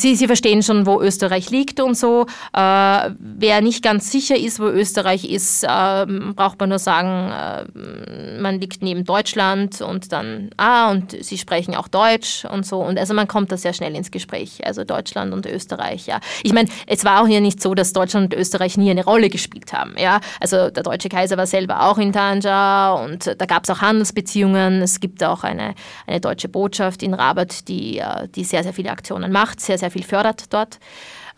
[0.00, 2.26] Sie, Sie verstehen schon, wo Österreich liegt und so.
[2.52, 8.38] Äh, wer nicht ganz sicher ist, wo Österreich ist, äh, braucht man nur sagen, äh,
[8.40, 12.78] man liegt neben Deutschland und dann, ah, und Sie sprechen auch Deutsch und so.
[12.78, 14.64] Und also man kommt da sehr schnell ins Gespräch.
[14.64, 16.20] Also Deutschland und Österreich, ja.
[16.44, 19.30] Ich meine, es war auch hier nicht so, dass Deutschland und Österreich nie eine Rolle
[19.30, 20.20] gespielt haben, ja.
[20.38, 24.80] Also der deutsche Kaiser war selber auch in Tanja und da gab es auch Handelsbeziehungen.
[24.80, 25.74] Es gibt auch eine,
[26.06, 29.87] eine deutsche Botschaft in Rabat, die, äh, die sehr, sehr viele Aktionen macht, sehr, sehr
[29.88, 30.78] sehr viel fördert dort.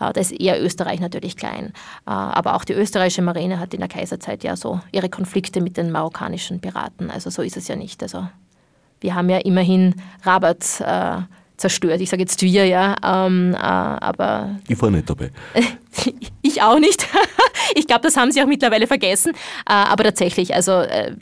[0.00, 1.72] Äh, da ist eher Österreich natürlich klein.
[2.06, 5.76] Äh, aber auch die österreichische Marine hat in der Kaiserzeit ja so ihre Konflikte mit
[5.76, 7.10] den marokkanischen Piraten.
[7.10, 8.02] Also so ist es ja nicht.
[8.02, 8.26] Also
[9.00, 9.94] wir haben ja immerhin
[10.24, 11.22] Rabat äh,
[11.56, 12.00] zerstört.
[12.00, 12.96] Ich sage jetzt wir, ja.
[13.04, 15.30] Ähm, äh, aber ich war nicht dabei.
[16.42, 17.06] ich auch nicht.
[17.74, 19.32] ich glaube, das haben sie auch mittlerweile vergessen.
[19.32, 21.14] Äh, aber tatsächlich, also äh,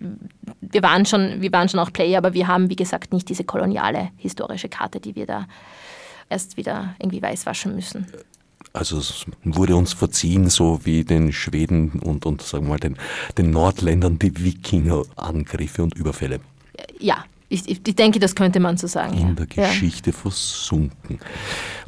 [0.60, 3.44] wir waren schon, wir waren schon auch Player, aber wir haben, wie gesagt, nicht diese
[3.44, 5.46] koloniale historische Karte, die wir da
[6.28, 8.06] erst wieder irgendwie weiß waschen müssen.
[8.72, 12.96] Also es wurde uns verziehen, so wie den Schweden und, und sagen wir mal den,
[13.36, 16.40] den Nordländern die Wikinger-Angriffe und Überfälle.
[17.00, 19.16] Ja, ich, ich, denke, das könnte man so sagen.
[19.16, 20.16] In der Geschichte ja.
[20.16, 21.18] versunken.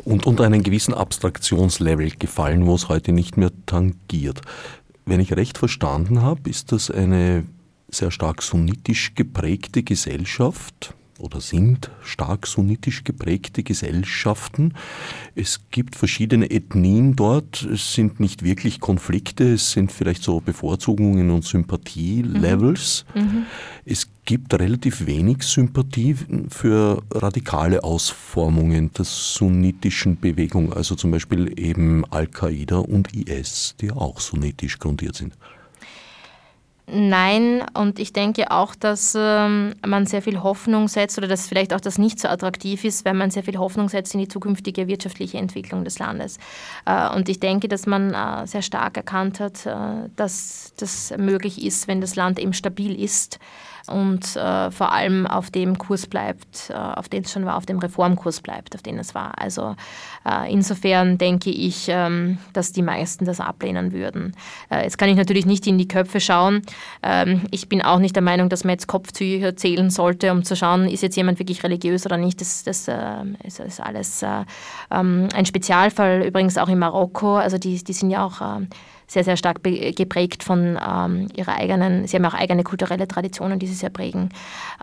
[0.05, 4.41] Und unter einen gewissen Abstraktionslevel gefallen, wo es heute nicht mehr tangiert.
[5.05, 7.45] Wenn ich recht verstanden habe, ist das eine
[7.91, 14.75] sehr stark sunnitisch geprägte Gesellschaft oder sind stark sunnitisch geprägte Gesellschaften.
[15.35, 17.62] Es gibt verschiedene Ethnien dort.
[17.62, 23.05] Es sind nicht wirklich Konflikte, es sind vielleicht so Bevorzugungen und Sympathielevels.
[23.14, 23.21] Mhm.
[23.21, 23.47] Mhm.
[23.85, 26.16] Es gibt relativ wenig Sympathie
[26.49, 34.21] für radikale Ausformungen der sunnitischen Bewegung, also zum Beispiel eben Al-Qaida und IS, die auch
[34.21, 35.35] sunnitisch grundiert sind.
[36.93, 41.72] Nein, und ich denke auch, dass ähm, man sehr viel Hoffnung setzt oder dass vielleicht
[41.72, 44.88] auch das nicht so attraktiv ist, wenn man sehr viel Hoffnung setzt in die zukünftige
[44.88, 46.38] wirtschaftliche Entwicklung des Landes.
[46.86, 51.64] Äh, und ich denke, dass man äh, sehr stark erkannt hat, äh, dass das möglich
[51.64, 53.38] ist, wenn das Land eben stabil ist
[53.91, 57.66] und äh, vor allem auf dem Kurs bleibt, äh, auf den es schon war, auf
[57.66, 59.38] dem Reformkurs bleibt, auf den es war.
[59.38, 59.76] Also
[60.24, 64.34] äh, insofern denke ich, ähm, dass die meisten das ablehnen würden.
[64.70, 66.62] Äh, jetzt kann ich natürlich nicht in die Köpfe schauen.
[67.03, 70.57] Ähm, ich bin auch nicht der Meinung, dass man jetzt Kopftücher zählen sollte, um zu
[70.57, 72.41] schauen, ist jetzt jemand wirklich religiös oder nicht.
[72.41, 72.95] Das, das äh,
[73.45, 74.45] ist, ist, alles äh,
[74.91, 77.36] ähm, ein Spezialfall, übrigens auch in Marokko.
[77.36, 78.41] Also die, die sind ja auch
[79.11, 83.67] sehr, sehr stark geprägt von ähm, ihrer eigenen, sie haben auch eigene kulturelle Traditionen, die
[83.67, 84.29] sie sehr prägen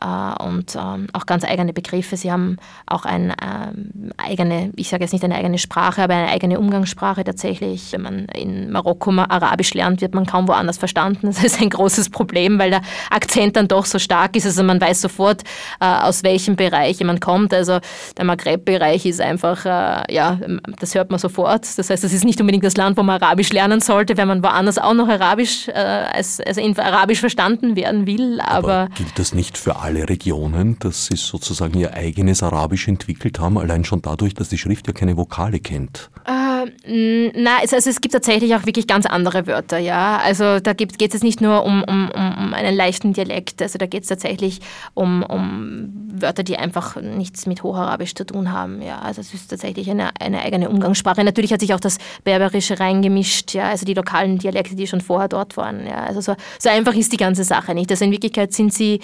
[0.01, 2.17] äh, und ähm, auch ganz eigene Begriffe.
[2.17, 2.57] Sie haben
[2.87, 7.23] auch eine ähm, eigene, ich sage jetzt nicht eine eigene Sprache, aber eine eigene Umgangssprache
[7.23, 7.93] tatsächlich.
[7.93, 11.27] Wenn man in Marokko mal Arabisch lernt, wird man kaum woanders verstanden.
[11.27, 14.45] Das ist ein großes Problem, weil der Akzent dann doch so stark ist.
[14.45, 15.43] Also man weiß sofort,
[15.79, 17.53] äh, aus welchem Bereich jemand kommt.
[17.53, 17.79] Also
[18.17, 20.37] der Maghreb-Bereich ist einfach, äh, ja,
[20.79, 21.65] das hört man sofort.
[21.77, 24.43] Das heißt, es ist nicht unbedingt das Land, wo man Arabisch lernen sollte, wenn man
[24.43, 28.39] woanders auch noch Arabisch, äh, als, also in Arabisch verstanden werden will.
[28.41, 33.39] Aber, aber, gilt das nicht für alle Regionen, dass sie sozusagen ihr eigenes Arabisch entwickelt
[33.39, 36.09] haben, allein schon dadurch, dass die Schrift ja keine Vokale kennt?
[36.25, 40.17] Äh, Äh, na, also, es gibt tatsächlich auch wirklich ganz andere Wörter, ja.
[40.17, 44.03] Also da geht es nicht nur um, um, um einen leichten Dialekt, also da geht
[44.03, 44.59] es tatsächlich
[44.93, 48.99] um, um Wörter, die einfach nichts mit Hocharabisch zu tun haben, ja.
[48.99, 51.23] Also es ist tatsächlich eine, eine eigene Umgangssprache.
[51.23, 55.27] Natürlich hat sich auch das Berberische reingemischt, ja, also die lokalen Dialekte, die schon vorher
[55.27, 56.03] dort waren, ja.
[56.05, 57.91] Also so, so einfach ist die ganze Sache nicht.
[57.91, 58.99] Also in Wirklichkeit sind sie,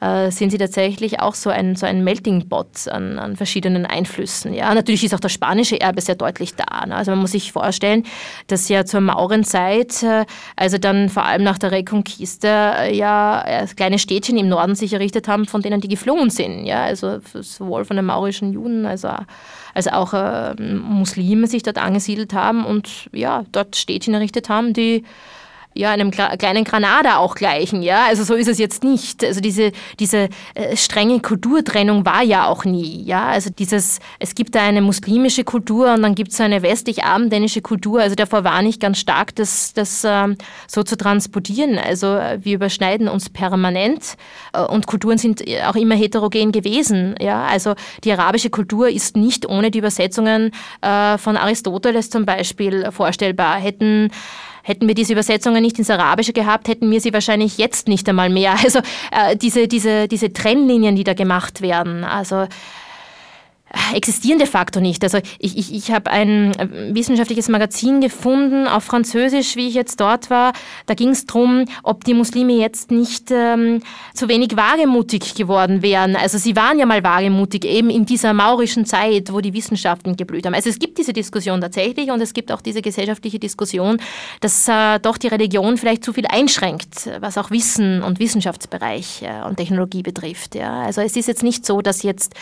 [0.00, 4.52] äh, sind sie tatsächlich auch so ein, so ein Melting Pot an, an verschiedenen Einflüssen,
[4.52, 4.74] ja.
[4.74, 6.86] Natürlich ist auch das spanische Erbe sehr deutlich da.
[6.86, 6.95] Ne?
[6.96, 8.04] Also man muss sich vorstellen,
[8.46, 10.24] dass ja zur Maurenzeit, äh,
[10.56, 13.44] also dann vor allem nach der Reconquista, äh, ja
[13.76, 16.64] kleine Städtchen im Norden sich errichtet haben, von denen die geflohen sind.
[16.66, 16.84] Ja?
[16.84, 19.20] Also sowohl von den maurischen Juden als auch,
[19.74, 25.04] als auch äh, Muslime sich dort angesiedelt haben und ja, dort Städtchen errichtet haben, die
[25.76, 28.06] ja, einem kleinen Granada auch gleichen, ja.
[28.06, 29.22] Also so ist es jetzt nicht.
[29.22, 33.26] Also diese, diese äh, strenge Kulturtrennung war ja auch nie, ja.
[33.26, 38.00] Also dieses, es gibt da eine muslimische Kultur und dann gibt es eine westlich-abendländische Kultur.
[38.00, 41.78] Also davor war nicht ganz stark, das, das ähm, so zu transportieren.
[41.78, 44.16] Also äh, wir überschneiden uns permanent
[44.52, 47.44] äh, und Kulturen sind auch immer heterogen gewesen, ja.
[47.44, 47.74] Also
[48.04, 53.56] die arabische Kultur ist nicht ohne die Übersetzungen äh, von Aristoteles zum Beispiel vorstellbar.
[53.56, 54.10] Hätten
[54.66, 58.28] Hätten wir diese Übersetzungen nicht ins Arabische gehabt, hätten wir sie wahrscheinlich jetzt nicht einmal
[58.30, 58.56] mehr.
[58.66, 58.80] Also
[59.12, 62.48] äh, diese, diese, diese Trennlinien, die da gemacht werden, also
[63.94, 65.02] existieren de facto nicht.
[65.04, 66.52] Also ich, ich, ich habe ein
[66.92, 70.52] wissenschaftliches Magazin gefunden auf Französisch, wie ich jetzt dort war.
[70.86, 73.82] Da ging es darum, ob die Muslime jetzt nicht ähm,
[74.14, 76.16] zu wenig wagemutig geworden wären.
[76.16, 80.46] Also sie waren ja mal wagemutig, eben in dieser maurischen Zeit, wo die Wissenschaften geblüht
[80.46, 80.54] haben.
[80.54, 83.98] Also es gibt diese Diskussion tatsächlich und es gibt auch diese gesellschaftliche Diskussion,
[84.40, 89.46] dass äh, doch die Religion vielleicht zu viel einschränkt, was auch Wissen und Wissenschaftsbereich äh,
[89.46, 90.54] und Technologie betrifft.
[90.54, 90.82] Ja.
[90.82, 92.34] Also es ist jetzt nicht so, dass jetzt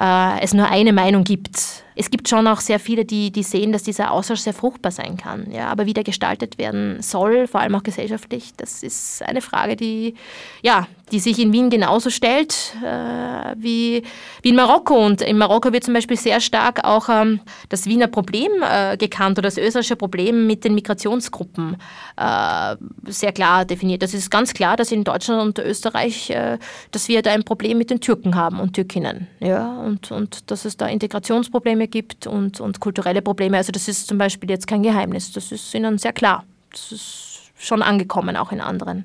[0.00, 3.72] äh, es nur eine Meinung gibt es gibt schon auch sehr viele, die, die sehen,
[3.72, 5.50] dass dieser Austausch sehr fruchtbar sein kann.
[5.50, 9.76] Ja, aber wie der gestaltet werden soll, vor allem auch gesellschaftlich, das ist eine Frage,
[9.76, 10.14] die,
[10.62, 14.02] ja, die sich in Wien genauso stellt äh, wie,
[14.42, 14.94] wie in Marokko.
[14.94, 19.38] Und in Marokko wird zum Beispiel sehr stark auch ähm, das Wiener Problem äh, gekannt
[19.38, 21.76] oder das österreichische Problem mit den Migrationsgruppen
[22.16, 24.02] äh, sehr klar definiert.
[24.02, 26.58] Das ist ganz klar, dass in Deutschland und Österreich, äh,
[26.90, 29.28] dass wir da ein Problem mit den Türken haben und Türkinnen.
[29.40, 33.56] Ja, und, und dass es da Integrationsprobleme Probleme gibt und, und kulturelle Probleme.
[33.56, 35.32] Also das ist zum Beispiel jetzt kein Geheimnis.
[35.32, 36.44] Das ist ihnen sehr klar.
[36.70, 39.04] Das ist schon angekommen, auch in anderen,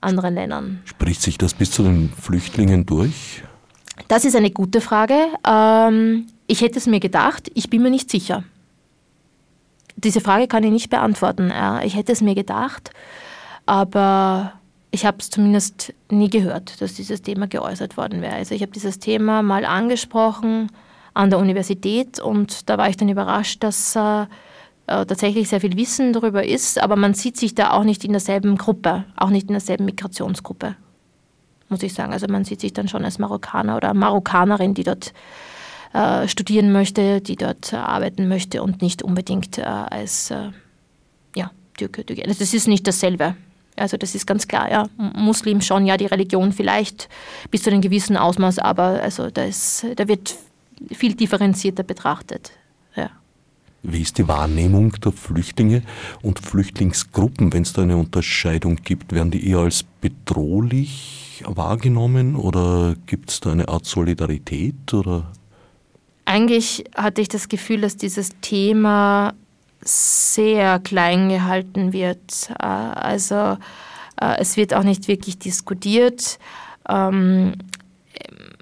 [0.00, 0.82] anderen Ländern.
[0.84, 3.42] Spricht sich das bis zu den Flüchtlingen durch?
[4.08, 5.16] Das ist eine gute Frage.
[5.46, 8.44] Ähm, ich hätte es mir gedacht, ich bin mir nicht sicher.
[9.96, 11.50] Diese Frage kann ich nicht beantworten.
[11.82, 12.90] Ich hätte es mir gedacht,
[13.64, 14.52] aber
[14.90, 18.34] ich habe es zumindest nie gehört, dass dieses Thema geäußert worden wäre.
[18.34, 20.70] Also ich habe dieses Thema mal angesprochen,
[21.14, 24.26] an der Universität und da war ich dann überrascht, dass äh,
[24.86, 28.56] tatsächlich sehr viel Wissen darüber ist, aber man sieht sich da auch nicht in derselben
[28.56, 30.76] Gruppe, auch nicht in derselben Migrationsgruppe,
[31.68, 32.12] muss ich sagen.
[32.12, 35.12] Also man sieht sich dann schon als Marokkaner oder Marokkanerin, die dort
[35.92, 40.50] äh, studieren möchte, die dort äh, arbeiten möchte und nicht unbedingt äh, als äh,
[41.34, 42.24] ja, Türke, Türke.
[42.24, 43.34] Also das ist nicht dasselbe.
[43.76, 44.88] Also das ist ganz klar, ja.
[44.96, 47.08] Muslim schon, ja, die Religion vielleicht
[47.50, 50.34] bis zu einem gewissen Ausmaß, aber also da, ist, da wird
[50.92, 52.52] viel differenzierter betrachtet.
[53.88, 55.82] Wie ist die Wahrnehmung der Flüchtlinge
[56.20, 59.12] und Flüchtlingsgruppen, wenn es da eine Unterscheidung gibt?
[59.12, 64.92] Werden die eher als bedrohlich wahrgenommen oder gibt es da eine Art Solidarität?
[64.92, 65.30] Oder?
[66.24, 69.34] Eigentlich hatte ich das Gefühl, dass dieses Thema
[69.82, 72.50] sehr klein gehalten wird.
[72.58, 73.56] Äh, also
[74.20, 76.40] äh, es wird auch nicht wirklich diskutiert.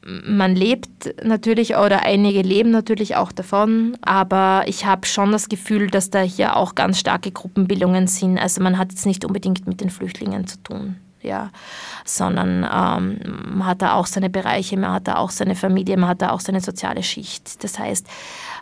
[0.05, 5.49] Ähm, man lebt natürlich oder einige leben natürlich auch davon, aber ich habe schon das
[5.49, 8.39] Gefühl, dass da hier auch ganz starke Gruppenbildungen sind.
[8.39, 11.51] Also man hat jetzt nicht unbedingt mit den Flüchtlingen zu tun, ja,
[12.05, 13.19] sondern ähm,
[13.57, 16.31] man hat da auch seine Bereiche, man hat da auch seine Familie, man hat da
[16.31, 17.63] auch seine soziale Schicht.
[17.65, 18.07] Das heißt,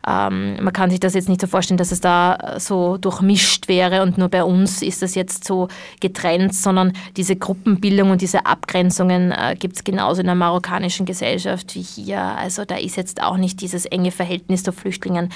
[0.06, 4.02] ähm, man kann sich das jetzt nicht so vorstellen, dass es da so durchmischt wäre
[4.02, 5.68] und nur bei uns ist das jetzt so
[6.00, 11.74] getrennt, sondern diese Gruppenbildung und diese Abgrenzungen äh, gibt es genauso in der marokkanischen Gesellschaft
[11.74, 12.20] wie hier.
[12.20, 15.30] Also da ist jetzt auch nicht dieses enge Verhältnis zu Flüchtlingen.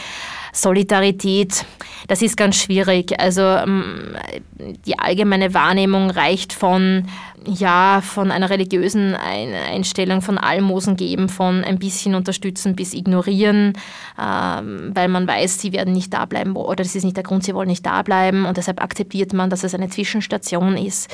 [0.53, 1.65] Solidarität,
[2.09, 3.21] das ist ganz schwierig.
[3.21, 4.17] Also ähm,
[4.87, 7.07] die allgemeine Wahrnehmung reicht von
[7.47, 13.75] ja, von einer religiösen Einstellung, von Almosen geben, von ein bisschen unterstützen bis ignorieren,
[14.59, 17.45] ähm, weil man weiß, sie werden nicht da bleiben oder das ist nicht der Grund,
[17.45, 21.13] sie wollen nicht da bleiben und deshalb akzeptiert man, dass es eine Zwischenstation ist.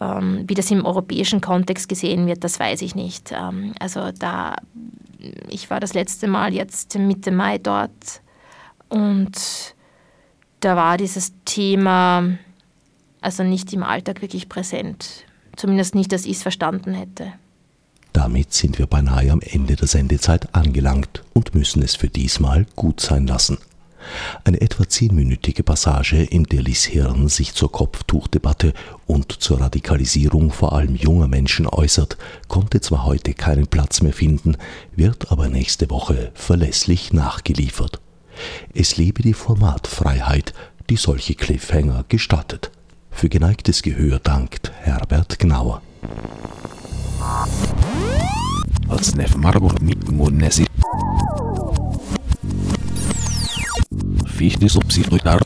[0.00, 3.32] Ähm, wie das im europäischen Kontext gesehen wird, das weiß ich nicht.
[3.32, 4.56] Ähm, also da,
[5.48, 8.22] ich war das letzte Mal jetzt Mitte Mai dort
[8.88, 9.74] Und
[10.60, 12.38] da war dieses Thema
[13.20, 15.24] also nicht im Alltag wirklich präsent.
[15.56, 17.32] Zumindest nicht, dass ich es verstanden hätte.
[18.18, 22.98] Damit sind wir beinahe am Ende der Sendezeit angelangt und müssen es für diesmal gut
[23.00, 23.58] sein lassen.
[24.42, 28.74] Eine etwa zehnminütige Passage, in der Lies Hirn sich zur Kopftuchdebatte
[29.06, 34.56] und zur Radikalisierung vor allem junger Menschen äußert, konnte zwar heute keinen Platz mehr finden,
[34.96, 38.00] wird aber nächste Woche verlässlich nachgeliefert.
[38.74, 40.54] Es lebe die Formatfreiheit,
[40.90, 42.72] die solche Cliffhanger gestattet.
[43.12, 45.82] Für geneigtes Gehör dankt Herbert Gnauer.
[48.88, 50.66] Als Nef Margot mit Monesi.
[54.26, 55.40] Fichte subsidiar